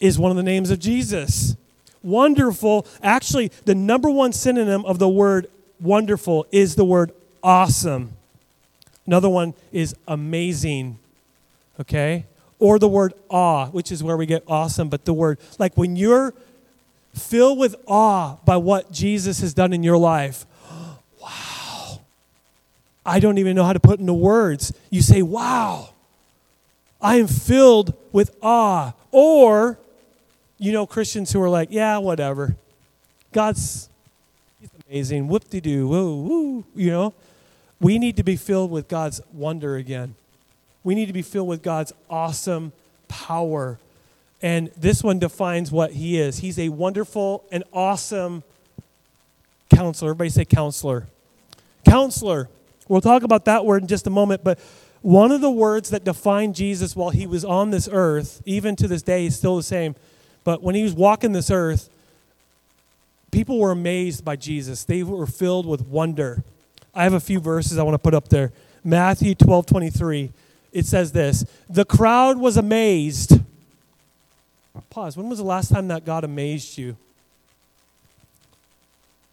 [0.00, 1.56] is one of the names of Jesus
[2.08, 2.86] wonderful.
[3.02, 5.48] Actually, the number one synonym of the word
[5.80, 8.12] wonderful is the word awesome.
[9.06, 10.98] Another one is amazing,
[11.80, 12.26] okay?
[12.58, 15.96] Or the word awe, which is where we get awesome, but the word, like when
[15.96, 16.34] you're
[17.14, 20.44] filled with awe by what Jesus has done in your life,
[21.22, 22.00] wow.
[23.06, 24.72] I don't even know how to put into words.
[24.90, 25.90] You say, wow.
[27.00, 28.92] I am filled with awe.
[29.10, 29.78] Or
[30.58, 32.56] you know Christians who are like, yeah, whatever.
[33.32, 33.88] God's
[34.60, 35.28] he's amazing.
[35.28, 35.88] Whoop de doo.
[35.88, 36.64] Woo, woo.
[36.74, 37.14] You know?
[37.80, 40.16] We need to be filled with God's wonder again.
[40.82, 42.72] We need to be filled with God's awesome
[43.06, 43.78] power.
[44.42, 46.38] And this one defines what he is.
[46.38, 48.42] He's a wonderful and awesome
[49.70, 50.10] counselor.
[50.10, 51.06] Everybody say counselor.
[51.84, 52.48] Counselor.
[52.88, 54.58] We'll talk about that word in just a moment, but
[55.02, 58.88] one of the words that defined Jesus while he was on this earth, even to
[58.88, 59.94] this day, is still the same.
[60.44, 61.88] But when he was walking this earth,
[63.30, 64.84] people were amazed by Jesus.
[64.84, 66.42] They were filled with wonder.
[66.94, 68.52] I have a few verses I want to put up there.
[68.84, 70.32] Matthew 12 23.
[70.72, 73.40] It says this The crowd was amazed.
[74.90, 75.16] Pause.
[75.16, 76.96] When was the last time that God amazed you?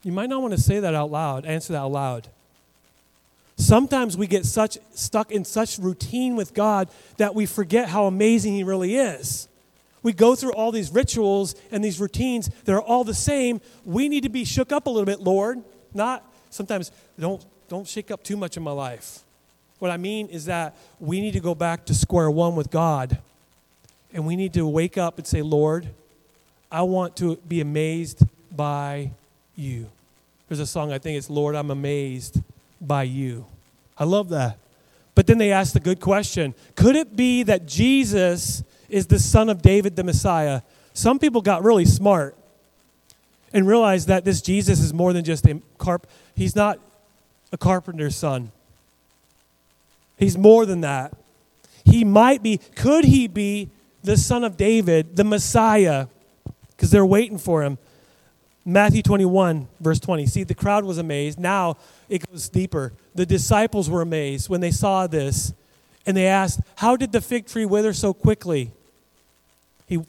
[0.04, 2.28] You might not want to say that out loud, answer that out loud.
[3.58, 8.54] Sometimes we get such stuck in such routine with God that we forget how amazing
[8.54, 9.48] He really is.
[10.06, 13.60] We go through all these rituals and these routines that are all the same.
[13.86, 15.63] We need to be shook up a little bit, Lord.
[15.96, 19.22] Not sometimes don't don't shake up too much in my life.
[19.80, 23.18] What I mean is that we need to go back to square one with God.
[24.13, 25.88] And we need to wake up and say, Lord,
[26.72, 28.22] I want to be amazed
[28.56, 29.10] by
[29.56, 29.89] you.
[30.48, 32.44] There's a song, I think it's Lord, I'm amazed
[32.80, 33.48] by you.
[33.98, 34.60] I love that.
[35.15, 39.50] But then they asked the good question Could it be that Jesus is the son
[39.50, 40.62] of David, the Messiah?
[40.93, 42.38] Some people got really smart
[43.54, 46.08] and realized that this Jesus is more than just a carp.
[46.36, 46.80] He's not
[47.52, 48.52] a carpenter's son.
[50.17, 51.13] He's more than that.
[51.84, 53.69] He might be, could he be
[54.04, 56.08] the son of David, the Messiah?
[56.69, 57.78] Because they're waiting for him.
[58.65, 60.26] Matthew 21, verse 20.
[60.26, 61.39] See, the crowd was amazed.
[61.39, 61.78] Now
[62.10, 62.93] it goes deeper.
[63.13, 65.54] The disciples were amazed when they saw this,
[66.06, 68.72] and they asked, How did the fig tree wither so quickly?
[69.88, 70.04] He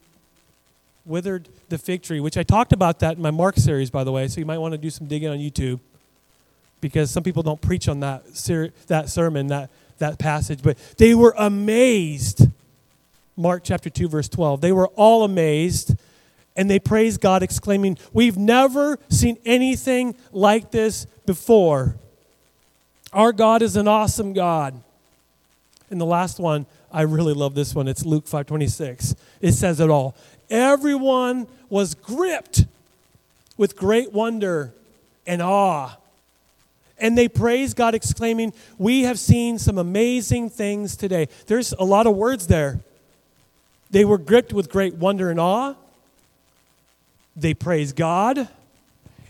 [1.04, 4.12] withered the fig tree, which I talked about that in my Mark series, by the
[4.12, 5.80] way, so you might want to do some digging on YouTube
[6.80, 10.62] because some people don't preach on that, ser- that sermon, that, that passage.
[10.62, 12.48] But they were amazed.
[13.37, 14.61] Mark chapter 2, verse 12.
[14.61, 15.94] They were all amazed
[16.56, 21.96] and they praised God, exclaiming, We've never seen anything like this before.
[23.12, 24.82] Our God is an awesome God.
[25.90, 27.88] And the last one, I really love this one.
[27.88, 29.14] It's Luke 5:26.
[29.40, 30.14] It says it all.
[30.51, 32.64] Everyone was gripped
[33.57, 34.72] with great wonder
[35.27, 35.96] and awe
[36.99, 41.29] and they praise God, exclaiming, We have seen some amazing things today.
[41.46, 42.81] There's a lot of words there.
[43.90, 45.75] They were gripped with great wonder and awe.
[47.37, 48.49] They praised God.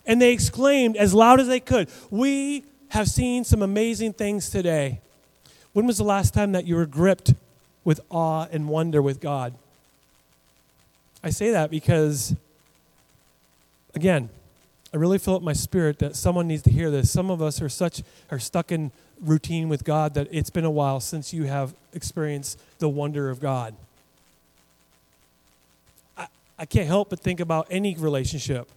[0.06, 5.00] And they exclaimed as loud as they could, We have seen some amazing things today.
[5.76, 7.34] When was the last time that you were gripped
[7.84, 9.52] with awe and wonder with God?
[11.22, 12.34] I say that because,
[13.94, 14.30] again,
[14.94, 17.10] I really feel it in my spirit that someone needs to hear this.
[17.10, 20.70] Some of us are such are stuck in routine with God that it's been a
[20.70, 23.74] while since you have experienced the wonder of God.
[26.16, 28.70] I, I can't help but think about any relationship,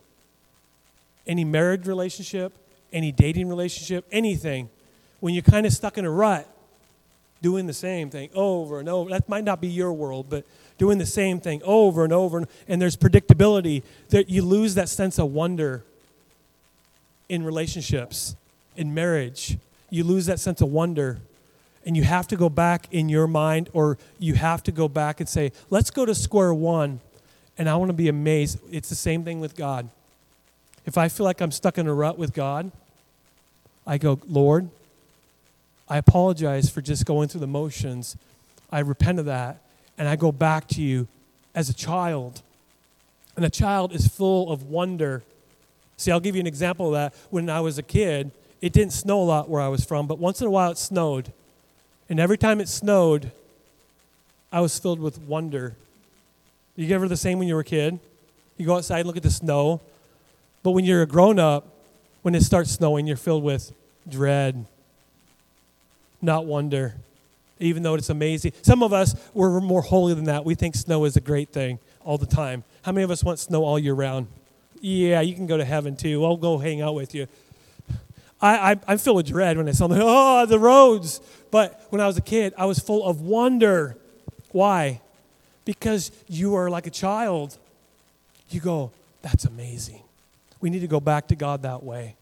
[1.25, 2.51] any married relationship,
[2.91, 4.69] any dating relationship, anything.
[5.21, 6.45] When you're kind of stuck in a rut,
[7.41, 9.09] doing the same thing over and over.
[9.09, 10.45] That might not be your world, but
[10.77, 15.19] doing the same thing over and over, and, there's predictability, that you lose that sense
[15.19, 15.83] of wonder
[17.27, 18.35] in relationships,
[18.75, 19.57] in marriage.
[19.89, 21.19] You lose that sense of wonder.
[21.85, 25.19] And you have to go back in your mind, or you have to go back
[25.19, 26.99] and say, let's go to square one.
[27.57, 28.59] And I want to be amazed.
[28.71, 29.89] It's the same thing with God.
[30.85, 32.71] If I feel like I'm stuck in a rut with God,
[33.85, 34.69] I go, Lord,
[35.89, 38.15] I apologize for just going through the motions.
[38.71, 39.61] I repent of that.
[39.97, 41.07] And I go back to you
[41.53, 42.41] as a child.
[43.35, 45.23] And a child is full of wonder
[45.99, 47.13] See, I'll give you an example of that.
[47.29, 50.17] When I was a kid, it didn't snow a lot where I was from, but
[50.17, 51.33] once in a while it snowed.
[52.07, 53.33] And every time it snowed,
[54.49, 55.75] I was filled with wonder.
[56.77, 57.99] You ever the same when you were a kid?
[58.55, 59.81] You go outside and look at the snow.
[60.63, 61.67] But when you're a grown up,
[62.21, 63.73] when it starts snowing, you're filled with
[64.07, 64.65] dread,
[66.21, 66.95] not wonder,
[67.59, 68.53] even though it's amazing.
[68.61, 70.45] Some of us, we're more holy than that.
[70.45, 72.63] We think snow is a great thing all the time.
[72.83, 74.27] How many of us want snow all year round?
[74.81, 76.23] yeah, you can go to heaven too.
[76.23, 77.27] I'll go hang out with you.
[78.41, 79.99] I, I, I feel a dread when I saw them.
[80.03, 81.19] Oh, the roads.
[81.51, 83.97] But when I was a kid, I was full of wonder.
[84.51, 85.01] Why?
[85.65, 87.57] Because you are like a child.
[88.49, 90.01] You go, that's amazing.
[90.61, 92.15] We need to go back to God that way.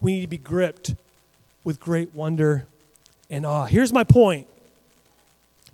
[0.00, 0.94] We need to be gripped
[1.64, 2.66] with great wonder
[3.34, 3.66] and awe.
[3.66, 4.46] Here's my point.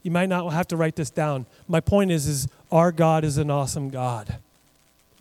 [0.03, 1.45] You might not have to write this down.
[1.69, 4.37] My point is, is our God is an awesome God.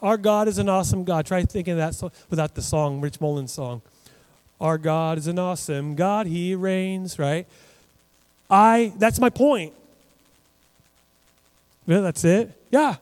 [0.02, 1.25] Our God is an awesome God.
[1.25, 3.82] Try thinking of that song, without the song, Rich Mullins song.
[4.62, 6.28] Our God is an awesome God.
[6.28, 7.45] He reigns, right?
[8.49, 9.73] I, that's my point.
[11.86, 12.52] Yeah, that's it.
[12.71, 12.95] Yeah.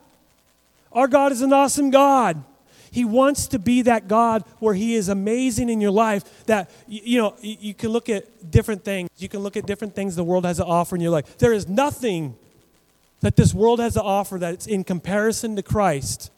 [0.92, 2.42] Our God is an awesome God.
[2.90, 6.46] He wants to be that God where He is amazing in your life.
[6.46, 9.10] That, you know, you can look at different things.
[9.18, 11.38] You can look at different things the world has to offer in your life.
[11.38, 12.36] There is nothing
[13.20, 16.30] that this world has to offer that's in comparison to Christ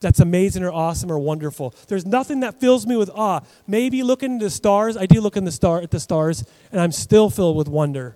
[0.00, 1.74] that's amazing or awesome or wonderful.
[1.88, 3.40] There's nothing that fills me with awe.
[3.66, 6.80] Maybe looking at the stars, I do look in the star at the stars, and
[6.80, 8.14] I'm still filled with wonder.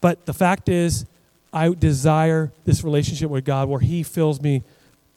[0.00, 1.06] But the fact is,
[1.52, 4.62] I desire this relationship with God where He fills me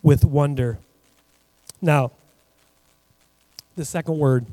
[0.05, 0.77] with wonder.
[1.81, 2.11] Now,
[3.75, 4.45] the second word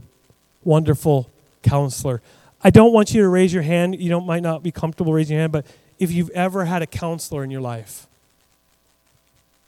[0.65, 1.29] wonderful
[1.63, 2.23] counselor.
[2.65, 4.01] I don't want you to raise your hand.
[4.01, 5.67] You don't might not be comfortable raising your hand, but
[5.99, 8.07] if you've ever had a counselor in your life,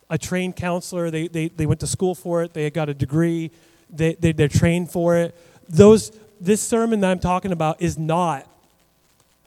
[0.08, 3.50] a trained counselor, they, they, they went to school for it, they got a degree,
[3.90, 5.34] they, they, they're trained for it.
[5.68, 8.48] Those, this sermon that I'm talking about is not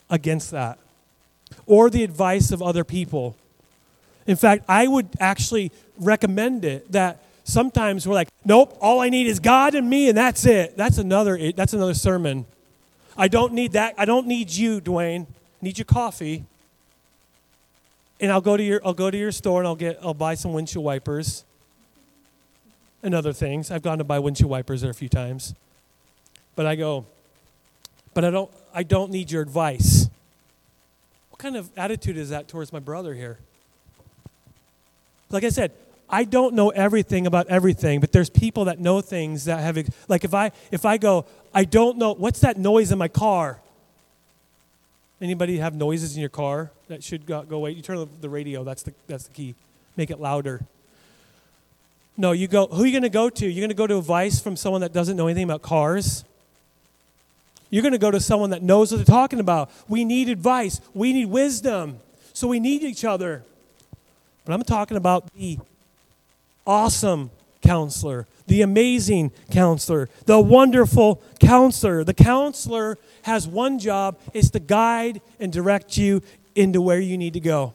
[0.08, 0.78] against that
[1.65, 3.36] or the advice of other people.
[4.28, 9.27] In fact, I would actually recommend it that sometimes we're like, nope, all I need
[9.27, 10.77] is God and me, and that's it.
[10.77, 12.45] That's another, that's another sermon.
[13.17, 13.95] I don't need that.
[13.97, 15.25] I don't need you, Dwayne.
[15.25, 16.45] I need your coffee.
[18.19, 20.36] And I'll go to your I'll go to your store and I'll get I'll buy
[20.36, 21.43] some windshield wipers
[23.03, 23.69] and other things.
[23.69, 25.53] I've gone to buy windshield wipers there a few times.
[26.55, 27.05] But I go,
[28.13, 30.10] but I don't I don't need your advice.
[31.29, 33.38] What kind of attitude is that towards my brother here?
[35.29, 35.71] Like I said,
[36.10, 40.24] I don't know everything about everything, but there's people that know things that have like
[40.24, 43.60] if I if I go, I don't know what's that noise in my car.
[45.20, 47.72] Anybody have noises in your car that should go, go away?
[47.72, 48.63] You turn the radio.
[48.63, 49.56] That's the that's the key.
[49.98, 50.62] Make it louder.
[52.15, 52.67] No, you go.
[52.67, 53.46] Who are you going to go to?
[53.46, 56.24] You're going to go to advice from someone that doesn't know anything about cars.
[57.70, 59.70] You're going to go to someone that knows what they're talking about.
[59.88, 60.80] We need advice.
[60.93, 62.00] We need wisdom.
[62.34, 63.43] So we need each other.
[64.46, 65.60] But I'm talking about the
[66.67, 72.03] awesome counselor, the amazing counselor, the wonderful counselor.
[72.03, 76.21] The counselor has one job it's to guide and direct you
[76.56, 77.73] into where you need to go.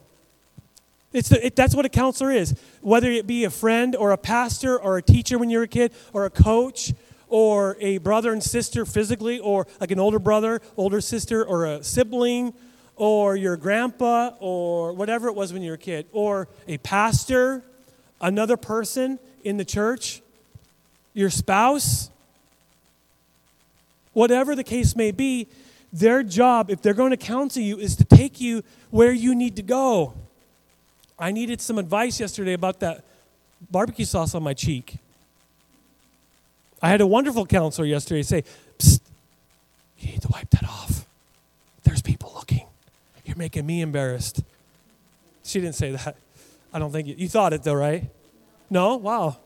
[1.11, 2.55] It's the, it, that's what a counselor is.
[2.81, 5.93] Whether it be a friend or a pastor or a teacher when you're a kid
[6.11, 6.93] or a coach
[7.27, 11.83] or a brother and sister physically or like an older brother, older sister or a
[11.83, 12.53] sibling
[12.95, 17.63] or your grandpa or whatever it was when you were a kid or a pastor
[18.23, 20.21] another person in the church,
[21.13, 22.09] your spouse,
[24.13, 25.47] whatever the case may be,
[25.91, 29.57] their job, if they're going to counsel you, is to take you where you need
[29.57, 30.13] to go.
[31.19, 33.03] I needed some advice yesterday about that
[33.69, 34.95] barbecue sauce on my cheek.
[36.81, 38.43] I had a wonderful counselor yesterday say,
[38.79, 39.01] Psst,
[39.99, 41.05] you need to wipe that off.
[41.83, 42.65] There's people looking.
[43.25, 44.41] You're making me embarrassed.
[45.43, 46.15] She didn't say that.
[46.73, 48.03] I don't think you, you thought it though, right?
[48.69, 48.95] No?
[48.95, 49.37] Wow.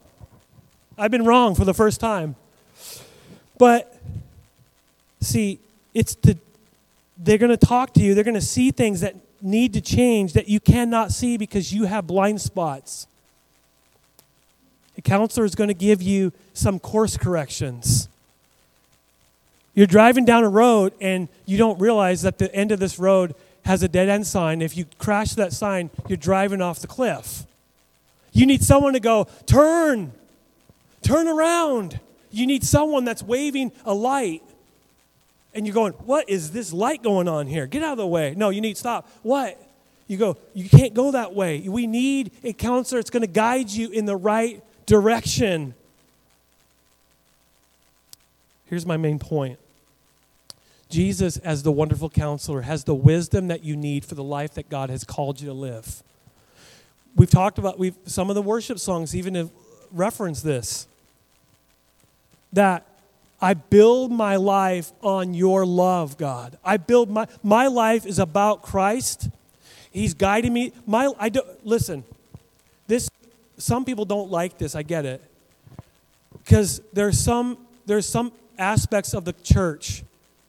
[0.98, 2.36] I've been wrong for the first time.
[3.58, 3.96] But
[5.20, 5.60] see,
[5.94, 6.38] it's to
[7.18, 10.34] they're going to talk to you, they're going to see things that need to change
[10.34, 13.08] that you cannot see because you have blind spots.
[14.98, 18.08] A counselor is going to give you some course corrections.
[19.76, 23.36] You're driving down a road and you don't realize that the end of this road
[23.68, 24.62] has a dead end sign.
[24.62, 27.44] If you crash that sign, you're driving off the cliff.
[28.32, 30.14] You need someone to go, turn,
[31.02, 32.00] turn around.
[32.32, 34.42] You need someone that's waving a light.
[35.54, 37.68] And you're going, what is this light going on here?
[37.68, 38.34] Get out of the way.
[38.38, 39.10] No, you need stop.
[39.22, 39.62] What?
[40.08, 41.60] You go, you can't go that way.
[41.68, 45.74] We need a counselor that's going to guide you in the right direction.
[48.68, 49.60] Here's my main point
[50.90, 54.70] Jesus, as the wonderful counselor, has the wisdom that you need for the life that
[54.70, 56.02] God has called you to live.
[57.16, 59.50] We've talked about we've some of the worship songs even
[59.92, 60.88] reference this.
[62.54, 62.86] That
[63.42, 66.58] I build my life on your love, God.
[66.64, 69.30] I build my my life is about Christ.
[69.92, 70.74] He's guiding me.
[70.86, 72.04] My I don't listen.
[72.88, 73.10] This
[73.58, 74.76] some people don't like this.
[74.76, 75.22] I get it.
[76.44, 80.04] Because there's some there's some aspects of the church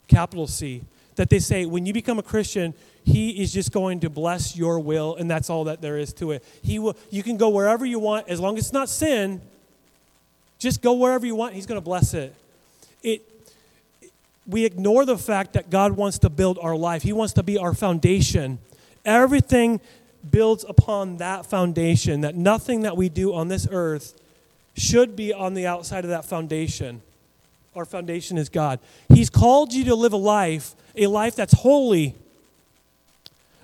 [0.08, 0.82] capital C,
[1.16, 4.80] that they say when you become a Christian, he is just going to bless your
[4.80, 6.44] will, and that's all that there is to it.
[6.62, 9.40] He will, you can go wherever you want, as long as it's not sin,
[10.58, 12.34] just go wherever you want, he's going to bless it.
[13.02, 13.22] It
[14.46, 17.02] we ignore the fact that God wants to build our life.
[17.02, 18.58] He wants to be our foundation.
[19.04, 19.80] Everything
[20.28, 24.18] builds upon that foundation, that nothing that we do on this earth
[24.74, 27.02] should be on the outside of that foundation
[27.74, 28.80] our foundation is God.
[29.08, 32.14] He's called you to live a life, a life that's holy,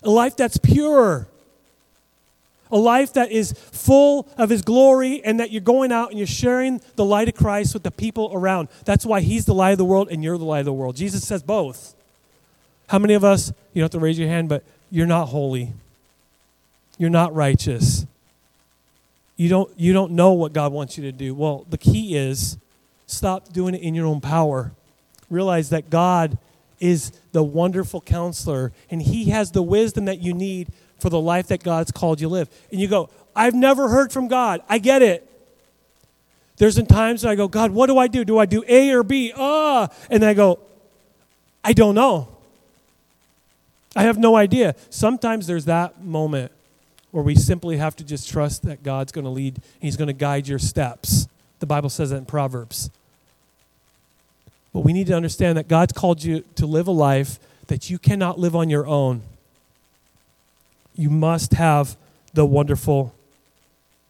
[0.02, 1.26] a life that's pure,
[2.70, 6.26] a life that is full of His glory, and that you're going out and you're
[6.26, 8.68] sharing the light of Christ with the people around.
[8.84, 10.96] That's why He's the light of the world and you're the light of the world.
[10.96, 11.94] Jesus says both.
[12.88, 15.72] How many of us, you don't have to raise your hand, but you're not holy?
[16.98, 18.06] You're not righteous.
[19.36, 21.34] You don't, you don't know what God wants you to do.
[21.34, 22.56] Well, the key is
[23.06, 24.72] Stop doing it in your own power.
[25.30, 26.38] Realize that God
[26.80, 31.48] is the wonderful counselor, and He has the wisdom that you need for the life
[31.48, 32.48] that God's called you to live.
[32.70, 34.60] And you go, I've never heard from God.
[34.68, 35.30] I get it.
[36.56, 38.24] There's been times that I go, God, what do I do?
[38.24, 39.32] Do I do A or B?
[39.36, 40.60] Ah, and then I go,
[41.64, 42.28] I don't know.
[43.96, 44.74] I have no idea.
[44.90, 46.52] Sometimes there's that moment
[47.10, 50.14] where we simply have to just trust that God's going to lead, He's going to
[50.14, 51.28] guide your steps.
[51.64, 52.90] The Bible says that in Proverbs.
[54.74, 57.38] But we need to understand that God's called you to live a life
[57.68, 59.22] that you cannot live on your own.
[60.94, 61.96] You must have
[62.34, 63.14] the wonderful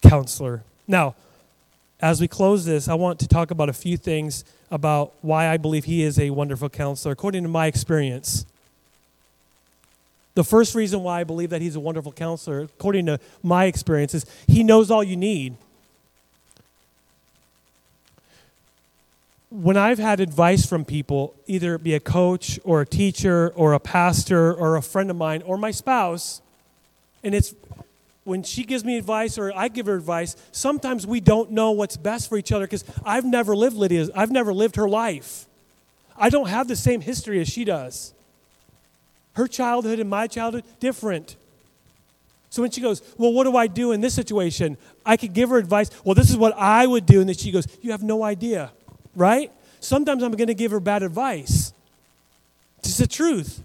[0.03, 0.65] counselor.
[0.89, 1.15] Now,
[2.01, 5.57] as we close this, I want to talk about a few things about why I
[5.57, 8.47] believe he is a wonderful counselor, according to my experience.
[10.35, 14.13] The first reason why I believe that he's a wonderful counselor, according to my experience,
[14.13, 15.57] is he knows all you need.
[19.55, 23.73] When I've had advice from people, either it be a coach or a teacher or
[23.73, 26.43] a pastor or a friend of mine or my spouse,
[27.23, 27.55] and it's
[28.25, 31.97] when she gives me advice or I give her advice, sometimes we don't know what's
[31.97, 35.47] best for each other because I've never lived Lydia's, I've never lived her life.
[36.17, 38.13] I don't have the same history as she does.
[39.35, 41.37] Her childhood and my childhood, different.
[42.51, 44.79] So when she goes, Well, what do I do in this situation?
[45.07, 45.93] I could give her advice.
[46.03, 47.21] Well, this is what I would do.
[47.21, 48.73] And then she goes, You have no idea,
[49.15, 49.51] right?
[49.81, 51.73] Sometimes I'm going to give her bad advice.
[52.81, 53.63] It's the truth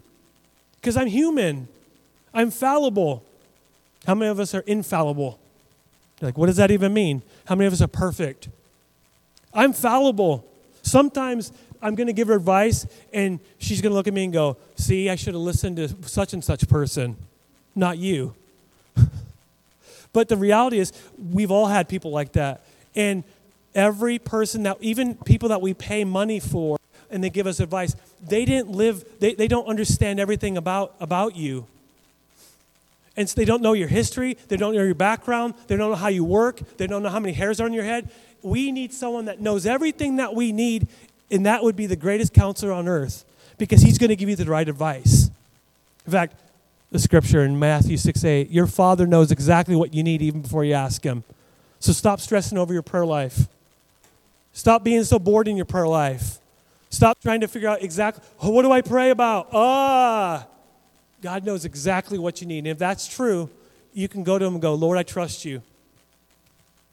[0.75, 1.67] because I'm human,
[2.33, 3.23] I'm fallible.
[4.05, 5.39] How many of us are infallible?
[6.19, 7.21] You're like, what does that even mean?
[7.45, 8.49] How many of us are perfect?
[9.53, 10.45] I'm fallible.
[10.81, 14.33] Sometimes I'm going to give her advice, and she's going to look at me and
[14.33, 17.15] go, See, I should have listened to such and such person,
[17.75, 18.35] not you.
[20.13, 20.91] but the reality is,
[21.31, 22.63] we've all had people like that.
[22.95, 23.23] And
[23.75, 26.77] every person that, even people that we pay money for,
[27.11, 31.35] and they give us advice, they didn't live, they, they don't understand everything about, about
[31.35, 31.65] you.
[33.17, 35.95] And so they don't know your history, they don't know your background, they don't know
[35.95, 38.09] how you work, they don't know how many hairs are on your head.
[38.41, 40.87] We need someone that knows everything that we need,
[41.29, 43.25] and that would be the greatest counselor on earth
[43.57, 45.29] because he's going to give you the right advice.
[46.05, 46.35] In fact,
[46.91, 50.63] the scripture in Matthew 6 8, your father knows exactly what you need even before
[50.63, 51.23] you ask him.
[51.79, 53.47] So stop stressing over your prayer life.
[54.59, 56.37] Stop being so bored in your prayer life.
[56.89, 59.47] Stop trying to figure out exactly oh, what do I pray about?
[59.53, 60.45] Ah,
[61.21, 62.57] God knows exactly what you need.
[62.57, 63.49] And if that's true,
[63.93, 65.61] you can go to Him and go, Lord, I trust you.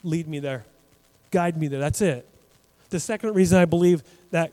[0.04, 0.64] Lead me there,
[1.32, 1.80] guide me there.
[1.80, 2.24] That's it.
[2.90, 4.52] The second reason I believe that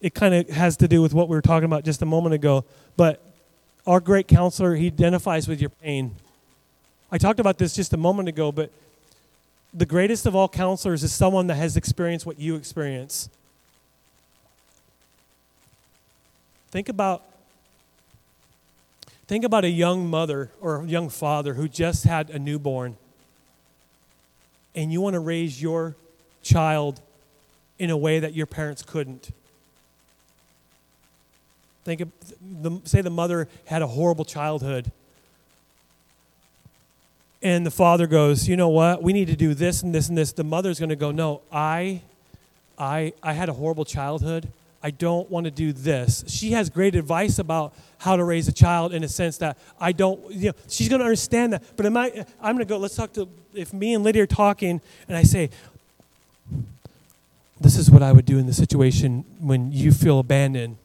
[0.00, 2.34] it kind of has to do with what we were talking about just a moment
[2.34, 2.64] ago,
[2.96, 3.22] but
[3.86, 6.16] our great counselor, he identifies with your pain.
[7.12, 8.72] I talked about this just a moment ago, but
[9.72, 13.28] the greatest of all counselors is someone that has experienced what you experience.
[16.70, 17.24] Think about
[19.28, 22.96] Think about a young mother or a young father who just had a newborn,
[24.74, 25.96] and you want to raise your
[26.42, 27.02] child
[27.78, 29.28] in a way that your parents couldn't.
[31.84, 32.10] Think of
[32.40, 34.90] the, say the mother had a horrible childhood.
[37.40, 39.02] And the father goes, you know what?
[39.02, 40.32] We need to do this and this and this.
[40.32, 42.02] The mother's going to go, no, I,
[42.76, 44.48] I, I had a horrible childhood.
[44.82, 46.24] I don't want to do this.
[46.28, 49.92] She has great advice about how to raise a child in a sense that I
[49.92, 51.62] don't, you know, she's going to understand that.
[51.76, 54.26] But am I, I'm going to go, let's talk to, if me and Lydia are
[54.26, 55.50] talking and I say,
[57.60, 60.76] this is what I would do in the situation when you feel abandoned.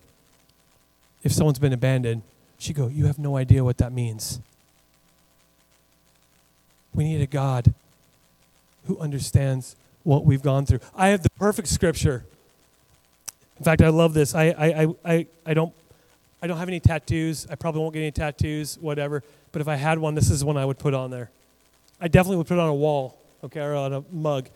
[1.24, 2.24] If someone's been abandoned,
[2.58, 4.40] she go, you have no idea what that means.
[6.94, 7.74] We need a God
[8.88, 10.80] who understands what we've gone through.
[10.96, 12.26] I have the perfect scripture
[13.58, 14.36] in fact, I love this.
[14.36, 15.74] I, I, I, I, don't,
[16.42, 17.48] I don't have any tattoos.
[17.50, 19.24] I probably won't get any tattoos, whatever.
[19.52, 21.30] But if I had one, this is one I would put on there.
[22.02, 24.50] I definitely would put it on a wall, okay, or on a mug.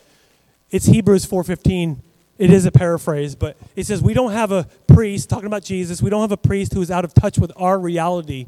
[0.72, 2.00] It's Hebrews 4.15.
[2.38, 6.02] It is a paraphrase, but it says, we don't have a priest, talking about Jesus,
[6.02, 8.48] we don't have a priest who is out of touch with our reality.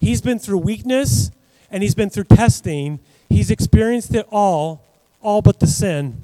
[0.00, 1.30] He's been through weakness,
[1.70, 2.98] and he's been through testing.
[3.42, 4.84] He's experienced it all,
[5.20, 6.22] all but the sin.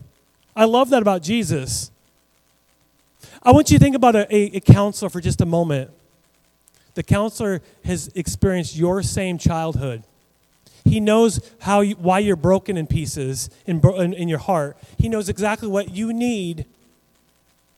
[0.55, 1.91] I love that about Jesus.
[3.43, 5.91] I want you to think about a, a, a counselor for just a moment.
[6.95, 10.05] The counselor has experienced your same childhood.
[10.85, 14.77] He knows how you, why you're broken in pieces in, in, in your heart.
[14.97, 16.67] He knows exactly what you need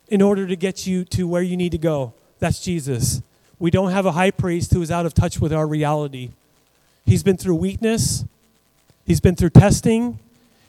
[0.09, 2.13] in order to get you to where you need to go.
[2.41, 3.23] That's Jesus.
[3.59, 6.29] We don't have a high priest who is out of touch with our reality.
[7.07, 8.27] He's been through weakness,
[9.07, 10.19] he's been through testing,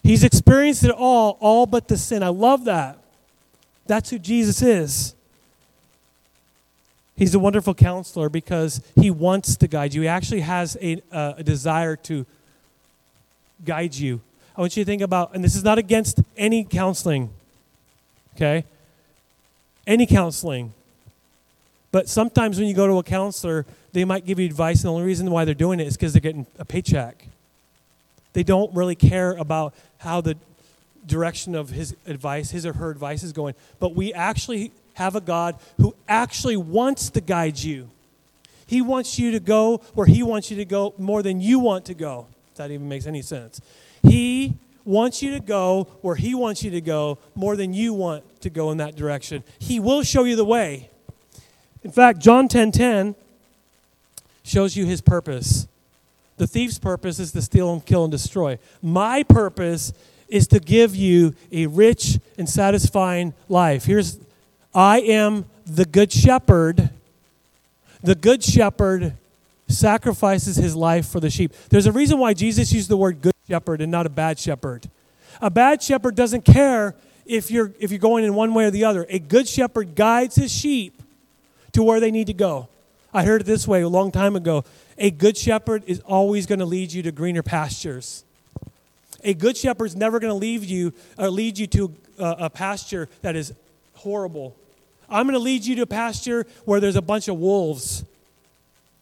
[0.03, 2.23] he's experienced it all, all but the sin.
[2.23, 2.97] I love that.
[3.87, 5.15] That's who Jesus is.
[7.15, 10.01] He's a wonderful counselor because he wants to guide you.
[10.01, 12.25] He actually has a, a desire to
[13.63, 14.21] guide you.
[14.57, 17.29] I want you to think about, and this is not against any counseling,
[18.35, 18.65] Okay?
[19.85, 20.73] Any counseling.
[21.91, 24.93] But sometimes when you go to a counselor, they might give you advice, and the
[24.93, 27.27] only reason why they're doing it is because they're getting a paycheck.
[28.33, 30.37] They don't really care about how the
[31.05, 33.55] direction of his advice, his or her advice is going.
[33.79, 37.89] But we actually have a God who actually wants to guide you.
[38.71, 41.85] He wants you to go where He wants you to go more than you want
[41.85, 42.27] to go.
[42.51, 43.59] If that even makes any sense.
[44.01, 44.53] He
[44.85, 48.49] wants you to go where He wants you to go more than you want to
[48.49, 49.43] go in that direction.
[49.59, 50.89] He will show you the way.
[51.83, 53.15] In fact, John 10:10 10, 10
[54.43, 55.67] shows you His purpose.
[56.41, 58.57] The thief's purpose is to steal and kill and destroy.
[58.81, 59.93] My purpose
[60.27, 63.85] is to give you a rich and satisfying life.
[63.85, 64.17] Here's
[64.73, 66.89] I am the good shepherd.
[68.01, 69.13] The good shepherd
[69.67, 71.53] sacrifices his life for the sheep.
[71.69, 74.89] There's a reason why Jesus used the word good shepherd and not a bad shepherd.
[75.41, 76.95] A bad shepherd doesn't care
[77.27, 79.05] if you're if you're going in one way or the other.
[79.09, 81.03] A good shepherd guides his sheep
[81.73, 82.67] to where they need to go.
[83.13, 84.63] I heard it this way a long time ago.
[85.01, 88.23] A good shepherd is always going to lead you to greener pastures.
[89.23, 92.49] A good shepherd is never going to leave you or lead you to a, a
[92.51, 93.51] pasture that is
[93.95, 94.55] horrible.
[95.09, 98.05] I'm going to lead you to a pasture where there's a bunch of wolves.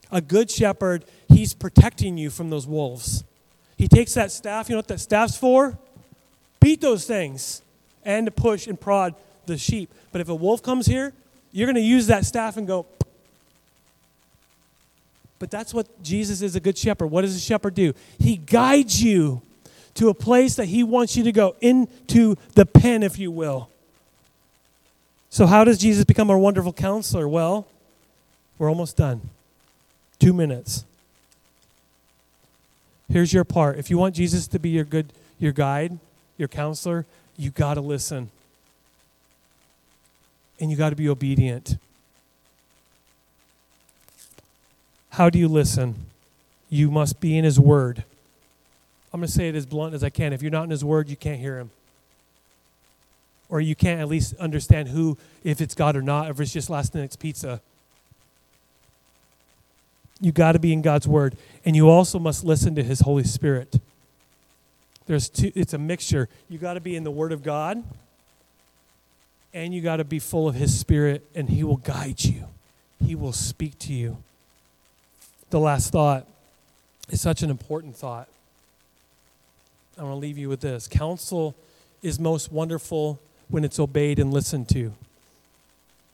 [0.09, 3.25] A good shepherd, he's protecting you from those wolves.
[3.77, 5.77] He takes that staff, you know what that staff's for?
[6.61, 7.61] Beat those things
[8.05, 9.15] and to push and prod
[9.47, 9.93] the sheep.
[10.13, 11.11] But if a wolf comes here,
[11.51, 12.85] you're going to use that staff and go.
[15.39, 17.07] But that's what Jesus is a good shepherd.
[17.07, 17.93] What does a shepherd do?
[18.19, 19.41] He guides you
[19.95, 23.69] to a place that he wants you to go, into the pen, if you will.
[25.29, 27.27] So, how does Jesus become our wonderful counselor?
[27.27, 27.67] Well,
[28.57, 29.21] we're almost done.
[30.19, 30.83] Two minutes.
[33.11, 33.77] Here's your part.
[33.77, 35.97] If you want Jesus to be your good your guide,
[36.37, 37.05] your counselor,
[37.37, 38.29] you got to listen.
[40.59, 41.77] And you got to be obedient.
[45.11, 45.95] How do you listen?
[46.69, 48.03] You must be in his word.
[49.11, 50.33] I'm going to say it as blunt as I can.
[50.33, 51.71] If you're not in his word, you can't hear him
[53.49, 56.69] or you can't at least understand who, if it's God or not, if it's just
[56.69, 57.59] last night's pizza.
[60.21, 61.35] You got to be in God's Word,
[61.65, 63.79] and you also must listen to His Holy Spirit.
[65.07, 66.29] There's two, it's a mixture.
[66.47, 67.83] You got to be in the Word of God,
[69.53, 72.45] and you got to be full of His Spirit, and He will guide you.
[73.03, 74.17] He will speak to you.
[75.49, 76.27] The last thought
[77.09, 78.27] is such an important thought.
[79.97, 80.87] I want to leave you with this.
[80.87, 81.55] Counsel
[82.03, 83.19] is most wonderful
[83.49, 84.93] when it's obeyed and listened to.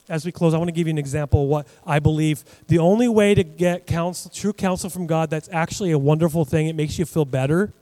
[0.08, 2.78] As we close, I want to give you an example of what I believe the
[2.78, 6.74] only way to get counsel, true counsel from God that's actually a wonderful thing, it
[6.74, 7.72] makes you feel better,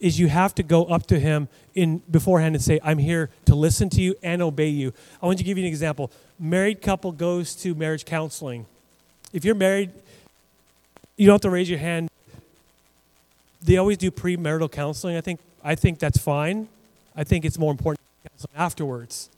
[0.00, 3.54] is you have to go up to Him in beforehand and say, I'm here to
[3.54, 4.92] listen to you and obey you.
[5.22, 6.10] I want to give you an example.
[6.40, 8.66] Married couple goes to marriage counseling.
[9.32, 9.92] If you're married,
[11.16, 12.10] you don't have to raise your hand.
[13.62, 15.16] They always do premarital counseling.
[15.16, 16.68] I think I think that's fine.
[17.14, 18.00] I think it's more important
[18.56, 19.30] afterwards.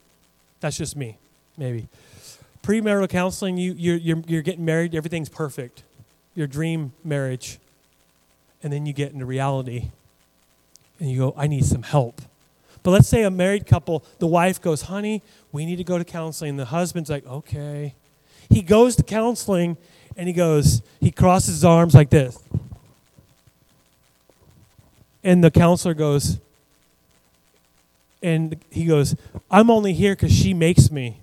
[0.59, 1.17] That's just me,
[1.57, 1.87] maybe.
[2.63, 5.83] Premarital counseling, you, you're, you're, you're getting married, everything's perfect.
[6.33, 7.59] Your dream marriage.
[8.63, 9.89] And then you get into reality
[10.99, 12.21] and you go, I need some help.
[12.81, 15.21] But let's say a married couple, the wife goes, honey,
[15.51, 16.57] we need to go to counseling.
[16.57, 17.93] The husband's like, okay.
[18.49, 19.77] He goes to counseling
[20.17, 22.37] and he goes, he crosses his arms like this.
[25.23, 26.39] And the counselor goes,
[28.21, 29.15] and he goes,
[29.49, 31.17] I'm only here because she makes me.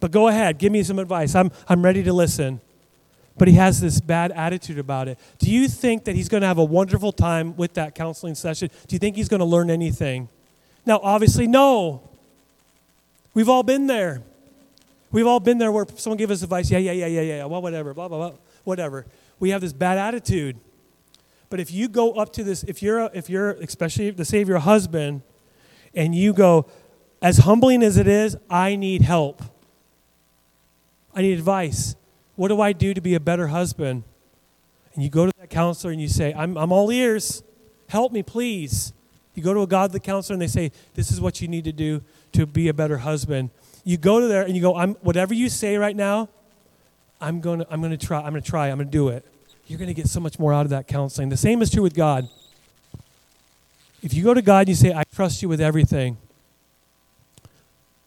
[0.00, 1.34] But go ahead, give me some advice.
[1.34, 2.60] I'm, I'm ready to listen.
[3.38, 5.18] But he has this bad attitude about it.
[5.38, 8.68] Do you think that he's going to have a wonderful time with that counseling session?
[8.86, 10.28] Do you think he's going to learn anything?
[10.84, 12.02] Now, obviously, no.
[13.32, 14.22] We've all been there.
[15.12, 16.70] We've all been there where someone gave us advice.
[16.70, 17.44] Yeah, yeah, yeah, yeah, yeah.
[17.44, 19.06] Well, whatever, blah, blah, blah, whatever.
[19.38, 20.56] We have this bad attitude.
[21.50, 24.42] But if you go up to this, if you're, a, if you're especially the say
[24.42, 25.22] your husband,
[25.94, 26.66] and you go,
[27.20, 29.42] as humbling as it is, I need help.
[31.14, 31.94] I need advice.
[32.36, 34.04] What do I do to be a better husband?
[34.94, 37.42] And you go to that counselor and you say, I'm, I'm all ears.
[37.88, 38.92] Help me, please.
[39.34, 41.72] You go to a godly counselor and they say, This is what you need to
[41.72, 42.02] do
[42.32, 43.50] to be a better husband.
[43.84, 46.28] You go to there and you go, I'm, Whatever you say right now,
[47.20, 48.20] I'm going to I'm going to try.
[48.20, 48.68] I'm going to try.
[48.68, 49.26] I'm going to do it
[49.66, 51.28] you're going to get so much more out of that counseling.
[51.28, 52.28] The same is true with God.
[54.02, 56.18] If you go to God and you say, I trust you with everything,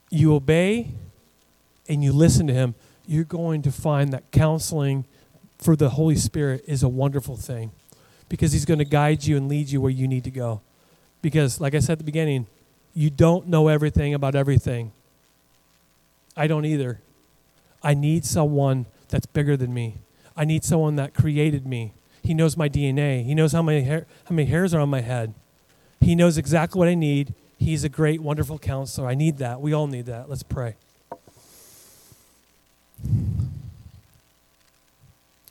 [0.09, 0.91] you obey
[1.87, 2.75] and you listen to Him,
[3.07, 5.05] you're going to find that counseling
[5.57, 7.71] for the Holy Spirit is a wonderful thing
[8.27, 10.61] because He's going to guide you and lead you where you need to go.
[11.21, 12.45] Because, like I said at the beginning,
[12.93, 14.91] you don't know everything about everything.
[16.35, 16.99] I don't either.
[17.81, 19.97] I need someone that's bigger than me.
[20.35, 21.93] I need someone that created me.
[22.23, 23.23] He knows my DNA.
[23.23, 25.33] He knows how many, hair, how many hairs are on my head.
[26.01, 27.33] He knows exactly what I need.
[27.57, 29.07] He's a great, wonderful counselor.
[29.07, 29.61] I need that.
[29.61, 30.29] We all need that.
[30.29, 30.75] Let's pray.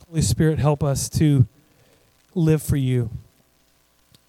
[0.09, 1.47] Holy Spirit, help us to
[2.35, 3.11] live for you.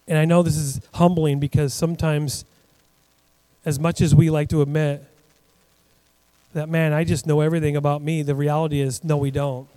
[0.08, 2.44] And I know this is humbling because sometimes,
[3.64, 5.04] as much as we like to admit
[6.56, 9.68] that, man, I just know everything about me, the reality is, no, we don't.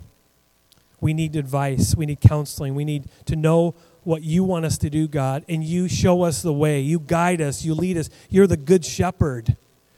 [1.00, 4.90] We need advice, we need counseling, we need to know what you want us to
[4.90, 6.80] do, God, and you show us the way.
[6.80, 8.08] You guide us, you lead us.
[8.30, 9.56] You're the good shepherd.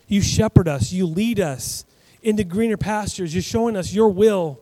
[0.08, 1.84] You shepherd us, you lead us
[2.20, 3.32] into greener pastures.
[3.32, 4.58] You're showing us your will.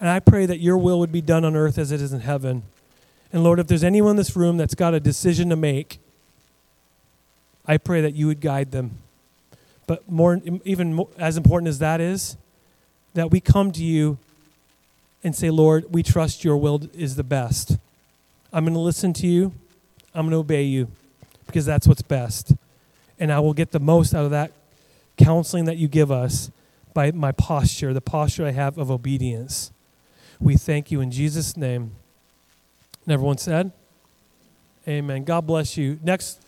[0.00, 2.20] And I pray that your will would be done on earth as it is in
[2.20, 2.64] heaven.
[3.32, 6.00] And Lord, if there's anyone in this room that's got a decision to make,
[7.64, 8.98] I pray that you would guide them.
[9.88, 12.36] But more, even more, as important as that is,
[13.14, 14.18] that we come to you
[15.24, 17.78] and say, Lord, we trust your will is the best.
[18.52, 19.52] I'm going to listen to you.
[20.14, 20.88] I'm going to obey you
[21.46, 22.52] because that's what's best.
[23.18, 24.52] And I will get the most out of that
[25.16, 26.50] counseling that you give us
[26.92, 29.72] by my posture, the posture I have of obedience.
[30.38, 31.92] We thank you in Jesus' name.
[33.06, 33.72] And everyone said,
[34.86, 35.24] Amen.
[35.24, 35.98] God bless you.
[36.02, 36.42] Next